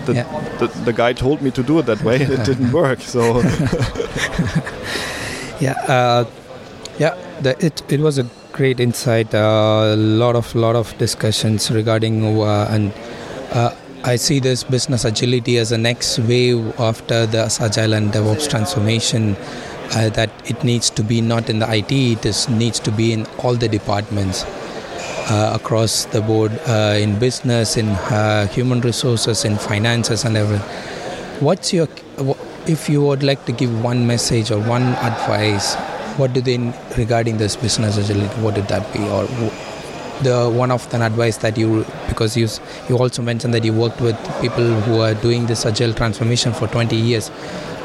the, 0.07 0.15
yeah. 0.15 0.57
the, 0.59 0.67
the, 0.85 0.93
guy 0.93 1.13
told 1.13 1.43
me 1.43 1.51
to 1.51 1.63
do 1.63 1.79
it 1.81 1.87
that 1.87 2.03
way 2.03 2.23
and 2.23 2.33
it 2.33 2.45
didn't 2.51 2.73
work 2.73 3.01
so 3.01 3.43
yeah 5.61 5.73
uh, 5.89 6.25
yeah 6.99 7.15
the, 7.41 7.57
it, 7.65 7.83
it 7.93 8.01
was 8.01 8.19
a 8.19 8.27
great 8.53 8.81
insight 8.81 9.33
a 9.35 9.39
uh, 9.39 9.97
lot 9.97 10.35
of 10.35 10.55
lot 10.55 10.77
of 10.77 10.97
discussions 10.99 11.71
regarding 11.71 12.41
uh, 12.41 12.69
and 12.71 12.93
uh, 13.53 13.75
I 14.05 14.17
see 14.17 14.39
this 14.39 14.63
business 14.63 15.05
agility 15.05 15.59
as 15.59 15.73
a 15.73 15.79
next 15.79 16.19
wave 16.21 16.79
after 16.79 17.27
the 17.27 17.53
agile 17.61 17.93
and 17.95 18.13
DevOps 18.13 18.49
transformation. 18.49 19.37
Uh, 19.95 20.11
that 20.11 20.31
it 20.51 20.65
needs 20.65 20.91
to 20.91 21.03
be 21.05 21.21
not 21.21 21.49
in 21.49 21.61
the 21.61 21.73
IT, 21.73 21.93
it 21.93 22.27
is, 22.27 22.49
needs 22.49 22.81
to 22.81 22.91
be 22.91 23.13
in 23.13 23.25
all 23.39 23.55
the 23.55 23.69
departments 23.69 24.45
uh, 25.29 25.53
across 25.55 26.07
the 26.07 26.21
board 26.21 26.53
uh, 26.67 26.97
in 27.01 27.19
business, 27.19 27.77
in 27.77 27.89
uh, 27.89 28.47
human 28.49 28.81
resources, 28.81 29.45
in 29.45 29.57
finances, 29.57 30.25
and 30.25 30.37
everything. 30.37 30.67
What's 31.41 31.73
your 31.73 31.89
if 32.67 32.89
you 32.89 33.03
would 33.03 33.23
like 33.23 33.45
to 33.47 33.53
give 33.53 33.83
one 33.83 34.07
message 34.07 34.51
or 34.51 34.59
one 34.61 34.83
advice? 34.83 35.75
What 36.17 36.33
do 36.33 36.41
they 36.41 36.59
regarding 36.97 37.37
this 37.37 37.57
business 37.57 37.97
agility? 37.99 38.35
What 38.41 38.55
would 38.57 38.69
that 38.69 38.93
be, 38.93 39.01
or 39.09 39.25
the 40.23 40.51
one 40.51 40.71
of 40.71 40.89
the 40.91 41.05
advice 41.05 41.37
that 41.39 41.59
you 41.59 41.85
because 42.09 42.37
you 42.37 42.49
you 42.89 42.97
also 42.97 43.23
mentioned 43.23 43.53
that 43.55 43.65
you 43.65 43.73
worked 43.73 44.01
with 44.01 44.17
people 44.41 44.65
who 44.83 45.01
are 45.01 45.15
doing 45.15 45.47
this 45.47 45.67
agile 45.67 45.93
transformation 45.93 46.53
for 46.53 46.67
20 46.69 46.97
years, 46.97 47.31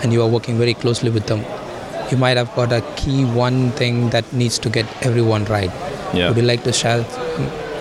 and 0.01 0.13
you 0.13 0.21
are 0.21 0.29
working 0.29 0.57
very 0.57 0.73
closely 0.73 1.09
with 1.09 1.27
them. 1.27 1.43
You 2.09 2.17
might 2.17 2.37
have 2.37 2.53
got 2.55 2.71
a 2.71 2.81
key 2.95 3.25
one 3.25 3.71
thing 3.71 4.09
that 4.11 4.31
needs 4.33 4.59
to 4.59 4.69
get 4.69 4.85
everyone 5.05 5.45
right. 5.45 5.71
Yeah. 6.13 6.29
Would 6.29 6.37
you 6.37 6.43
like 6.43 6.63
to 6.63 6.73
share 6.73 7.03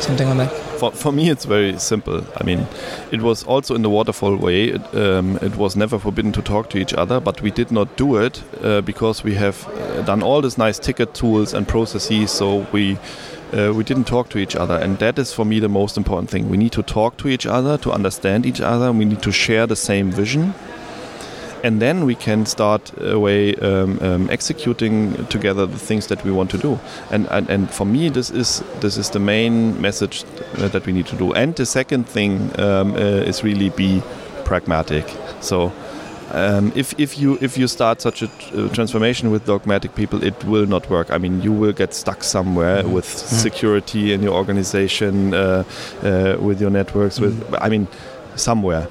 something 0.02 0.28
on 0.28 0.38
that? 0.38 0.50
For, 0.78 0.92
for 0.92 1.12
me, 1.12 1.30
it's 1.30 1.44
very 1.44 1.78
simple. 1.78 2.24
I 2.36 2.44
mean, 2.44 2.66
it 3.10 3.22
was 3.22 3.44
also 3.44 3.74
in 3.74 3.82
the 3.82 3.90
waterfall 3.90 4.36
way. 4.36 4.68
It, 4.68 4.94
um, 4.94 5.36
it 5.42 5.56
was 5.56 5.76
never 5.76 5.98
forbidden 5.98 6.32
to 6.32 6.42
talk 6.42 6.70
to 6.70 6.78
each 6.78 6.94
other, 6.94 7.20
but 7.20 7.42
we 7.42 7.50
did 7.50 7.70
not 7.70 7.96
do 7.96 8.16
it 8.16 8.42
uh, 8.62 8.80
because 8.80 9.24
we 9.24 9.34
have 9.34 9.66
uh, 9.68 10.02
done 10.02 10.22
all 10.22 10.40
these 10.42 10.58
nice 10.58 10.78
ticket 10.78 11.14
tools 11.14 11.54
and 11.54 11.66
processes. 11.68 12.30
So 12.30 12.66
we 12.72 12.98
uh, 13.52 13.72
we 13.74 13.82
didn't 13.82 14.04
talk 14.04 14.28
to 14.28 14.38
each 14.38 14.54
other, 14.54 14.76
and 14.76 14.98
that 15.00 15.18
is 15.18 15.32
for 15.32 15.44
me 15.44 15.58
the 15.58 15.68
most 15.68 15.96
important 15.96 16.30
thing. 16.30 16.48
We 16.48 16.56
need 16.56 16.72
to 16.72 16.82
talk 16.82 17.16
to 17.16 17.28
each 17.28 17.46
other 17.46 17.76
to 17.78 17.90
understand 17.90 18.46
each 18.46 18.60
other. 18.60 18.92
We 18.92 19.04
need 19.04 19.22
to 19.22 19.32
share 19.32 19.66
the 19.66 19.76
same 19.76 20.12
vision 20.12 20.54
and 21.62 21.80
then 21.80 22.04
we 22.04 22.14
can 22.14 22.46
start 22.46 22.92
away 22.98 23.54
um, 23.56 23.98
um, 24.00 24.30
executing 24.30 25.26
together 25.26 25.66
the 25.66 25.78
things 25.78 26.06
that 26.06 26.24
we 26.24 26.30
want 26.30 26.50
to 26.50 26.58
do. 26.58 26.78
And, 27.10 27.26
and 27.30 27.48
and 27.50 27.70
for 27.70 27.86
me, 27.86 28.08
this 28.10 28.30
is 28.30 28.62
this 28.80 28.96
is 28.96 29.10
the 29.10 29.18
main 29.18 29.80
message 29.80 30.24
that 30.54 30.86
we 30.86 30.92
need 30.92 31.06
to 31.06 31.16
do. 31.16 31.32
And 31.32 31.54
the 31.54 31.66
second 31.66 32.08
thing 32.08 32.50
um, 32.60 32.94
uh, 32.94 33.28
is 33.28 33.44
really 33.44 33.70
be 33.70 34.02
pragmatic. 34.44 35.04
So. 35.40 35.72
Um, 36.32 36.70
if, 36.76 36.94
if 36.96 37.18
you 37.18 37.38
if 37.40 37.58
you 37.58 37.66
start 37.66 38.00
such 38.00 38.22
a 38.22 38.26
uh, 38.26 38.68
transformation 38.68 39.32
with 39.32 39.46
dogmatic 39.46 39.96
people, 39.96 40.22
it 40.22 40.44
will 40.44 40.66
not 40.66 40.88
work. 40.88 41.10
I 41.10 41.18
mean, 41.18 41.42
you 41.42 41.52
will 41.52 41.72
get 41.72 41.92
stuck 41.92 42.22
somewhere 42.22 42.84
mm. 42.84 42.92
with 42.92 43.04
mm. 43.04 43.42
security 43.42 44.12
in 44.12 44.22
your 44.22 44.34
organization, 44.34 45.34
uh, 45.34 45.64
uh, 46.04 46.36
with 46.40 46.60
your 46.60 46.70
networks. 46.70 47.18
With 47.18 47.52
I 47.60 47.68
mean, 47.68 47.88
somewhere. 48.36 48.86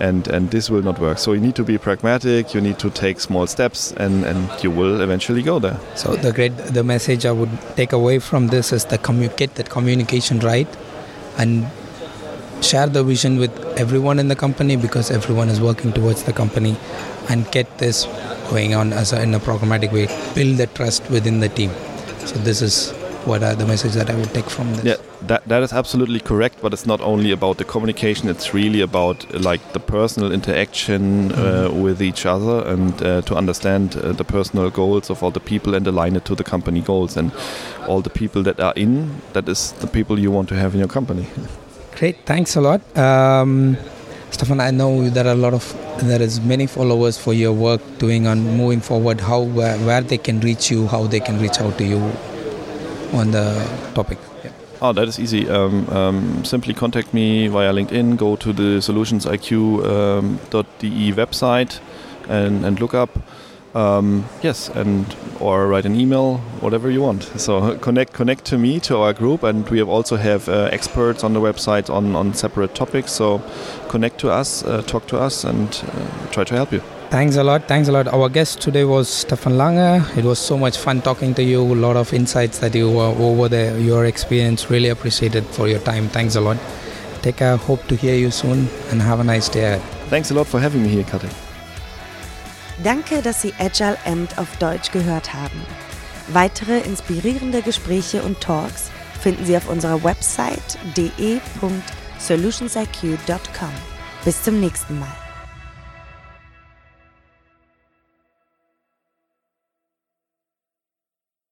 And, 0.00 0.26
and 0.26 0.50
this 0.50 0.70
will 0.70 0.82
not 0.82 0.98
work. 0.98 1.18
So 1.18 1.34
you 1.34 1.40
need 1.40 1.54
to 1.54 1.62
be 1.62 1.78
pragmatic. 1.78 2.52
You 2.52 2.60
need 2.60 2.80
to 2.80 2.90
take 2.90 3.20
small 3.20 3.46
steps, 3.46 3.92
and, 3.92 4.24
and 4.24 4.50
you 4.62 4.70
will 4.70 5.00
eventually 5.00 5.40
go 5.40 5.60
there. 5.60 5.78
So 5.94 6.16
the 6.16 6.32
great 6.32 6.56
the 6.56 6.82
message 6.82 7.24
I 7.24 7.30
would 7.30 7.50
take 7.76 7.92
away 7.92 8.18
from 8.18 8.48
this 8.48 8.72
is 8.72 8.86
the 8.86 8.98
commu- 8.98 9.36
get 9.36 9.54
that 9.54 9.70
communication 9.70 10.40
right, 10.40 10.66
and 11.38 11.68
share 12.60 12.88
the 12.88 13.04
vision 13.04 13.38
with 13.38 13.56
everyone 13.78 14.18
in 14.18 14.26
the 14.26 14.34
company 14.34 14.74
because 14.74 15.12
everyone 15.12 15.48
is 15.48 15.60
working 15.60 15.92
towards 15.92 16.24
the 16.24 16.32
company, 16.32 16.76
and 17.28 17.48
get 17.52 17.78
this 17.78 18.04
going 18.50 18.74
on 18.74 18.92
as 18.92 19.12
a, 19.12 19.22
in 19.22 19.32
a 19.32 19.38
programmatic 19.38 19.92
way. 19.92 20.08
Build 20.34 20.58
the 20.58 20.66
trust 20.66 21.08
within 21.08 21.38
the 21.38 21.48
team. 21.48 21.70
So 22.26 22.34
this 22.38 22.62
is 22.62 22.92
what 23.26 23.42
are 23.42 23.54
the 23.54 23.66
message 23.66 23.92
that 23.92 24.10
I 24.10 24.14
would 24.14 24.32
take 24.34 24.48
from 24.50 24.72
this. 24.74 24.84
Yeah, 24.84 24.96
that, 25.26 25.42
that 25.48 25.62
is 25.62 25.72
absolutely 25.72 26.20
correct. 26.20 26.56
But 26.62 26.72
it's 26.72 26.86
not 26.86 27.00
only 27.00 27.30
about 27.32 27.56
the 27.58 27.64
communication; 27.64 28.28
it's 28.28 28.52
really 28.54 28.80
about 28.80 29.18
like 29.34 29.60
the 29.72 29.80
personal 29.80 30.32
interaction 30.32 31.32
uh, 31.32 31.36
Mhm. 31.68 31.82
with 31.82 32.02
each 32.02 32.26
other 32.26 32.56
and 32.72 32.92
uh, 33.02 33.22
to 33.22 33.34
understand 33.36 33.96
uh, 33.96 34.12
the 34.12 34.24
personal 34.24 34.70
goals 34.70 35.10
of 35.10 35.22
all 35.22 35.30
the 35.30 35.40
people 35.40 35.74
and 35.74 35.86
align 35.86 36.16
it 36.16 36.24
to 36.24 36.34
the 36.34 36.44
company 36.44 36.80
goals. 36.80 37.16
And 37.16 37.30
all 37.88 38.00
the 38.02 38.10
people 38.10 38.42
that 38.42 38.60
are 38.60 38.74
in, 38.76 39.10
that 39.32 39.48
is 39.48 39.72
the 39.80 39.86
people 39.86 40.18
you 40.18 40.30
want 40.30 40.48
to 40.48 40.54
have 40.56 40.74
in 40.74 40.80
your 40.80 40.88
company. 40.88 41.26
Great, 41.98 42.16
thanks 42.26 42.56
a 42.56 42.60
lot, 42.60 42.80
um, 42.98 43.76
Stephan. 44.30 44.60
I 44.60 44.70
know 44.72 45.08
there 45.08 45.26
are 45.26 45.36
a 45.38 45.42
lot 45.46 45.54
of 45.54 45.64
there 46.02 46.20
is 46.20 46.40
many 46.40 46.66
followers 46.66 47.16
for 47.16 47.32
your 47.32 47.52
work 47.52 47.80
doing 47.98 48.26
on 48.26 48.38
moving 48.56 48.80
forward. 48.80 49.20
How 49.20 49.40
where, 49.42 49.78
where 49.86 50.00
they 50.02 50.18
can 50.18 50.40
reach 50.40 50.70
you, 50.72 50.88
how 50.88 51.06
they 51.06 51.20
can 51.20 51.40
reach 51.40 51.60
out 51.60 51.78
to 51.78 51.84
you 51.84 52.00
on 53.14 53.30
the 53.30 53.66
topic. 53.94 54.18
Yeah. 54.44 54.50
Oh, 54.82 54.92
that 54.92 55.08
is 55.08 55.18
easy. 55.18 55.48
Um, 55.48 55.88
um, 55.88 56.44
simply 56.44 56.74
contact 56.74 57.14
me 57.14 57.48
via 57.48 57.72
LinkedIn. 57.72 58.16
Go 58.16 58.36
to 58.36 58.52
the 58.52 58.80
solutionsIQ.de 58.80 61.12
website 61.12 61.80
and, 62.28 62.64
and 62.64 62.80
look 62.80 62.94
up. 62.94 63.18
Um, 63.74 64.26
yes, 64.40 64.68
and 64.68 65.16
or 65.40 65.66
write 65.66 65.84
an 65.84 65.98
email, 65.98 66.38
whatever 66.60 66.90
you 66.90 67.00
want. 67.00 67.24
So 67.36 67.76
connect 67.86 68.12
connect 68.12 68.44
to 68.46 68.58
me 68.58 68.78
to 68.80 68.98
our 68.98 69.12
group, 69.12 69.42
and 69.42 69.68
we 69.68 69.78
have 69.78 69.88
also 69.88 70.16
have 70.16 70.48
uh, 70.48 70.68
experts 70.70 71.24
on 71.24 71.32
the 71.32 71.40
website 71.40 71.90
on, 71.90 72.14
on 72.14 72.34
separate 72.34 72.74
topics. 72.74 73.12
So 73.12 73.42
connect 73.88 74.20
to 74.20 74.30
us, 74.30 74.62
uh, 74.64 74.82
talk 74.82 75.08
to 75.08 75.18
us, 75.18 75.42
and 75.42 75.68
uh, 75.88 76.30
try 76.30 76.44
to 76.44 76.54
help 76.54 76.72
you. 76.72 76.82
Thanks 77.14 77.36
a 77.36 77.44
lot. 77.44 77.68
Thanks 77.68 77.86
a 77.86 77.92
lot. 77.92 78.08
Our 78.08 78.28
guest 78.28 78.60
today 78.60 78.82
was 78.82 79.08
Stefan 79.08 79.56
Lange. 79.56 80.02
It 80.18 80.24
was 80.24 80.40
so 80.40 80.58
much 80.58 80.78
fun 80.78 81.00
talking 81.00 81.32
to 81.34 81.44
you. 81.44 81.62
A 81.62 81.78
lot 81.86 81.96
of 81.96 82.12
insights 82.12 82.58
that 82.58 82.74
you 82.74 82.88
uh, 82.98 83.14
over 83.14 83.48
there, 83.48 83.78
your 83.78 84.06
experience. 84.06 84.68
Really 84.68 84.88
appreciated 84.88 85.46
for 85.46 85.68
your 85.68 85.78
time. 85.78 86.08
Thanks 86.08 86.34
a 86.34 86.40
lot. 86.40 86.56
Take 87.22 87.36
care. 87.36 87.56
Hope 87.56 87.86
to 87.86 87.94
hear 87.94 88.16
you 88.16 88.32
soon 88.32 88.68
and 88.90 89.00
have 89.00 89.20
a 89.20 89.22
nice 89.22 89.48
day. 89.48 89.80
Thanks 90.10 90.32
a 90.32 90.34
lot 90.34 90.48
for 90.48 90.58
having 90.58 90.82
me 90.82 90.88
here, 90.88 91.04
Katek. 91.04 91.30
Danke, 92.82 93.22
dass 93.22 93.42
Sie 93.42 93.54
Agile 93.60 93.96
Amt 94.04 94.36
auf 94.36 94.56
Deutsch 94.56 94.90
gehört 94.90 95.32
haben. 95.32 95.62
Weitere 96.32 96.80
inspirierende 96.80 97.62
Gespräche 97.62 98.24
und 98.24 98.40
Talks 98.40 98.90
finden 99.20 99.46
Sie 99.46 99.56
auf 99.56 99.68
unserer 99.68 100.02
Website 100.02 100.80
de.solutionsiq.com. 100.96 103.70
Bis 104.24 104.42
zum 104.42 104.58
nächsten 104.58 104.98
Mal. 104.98 105.23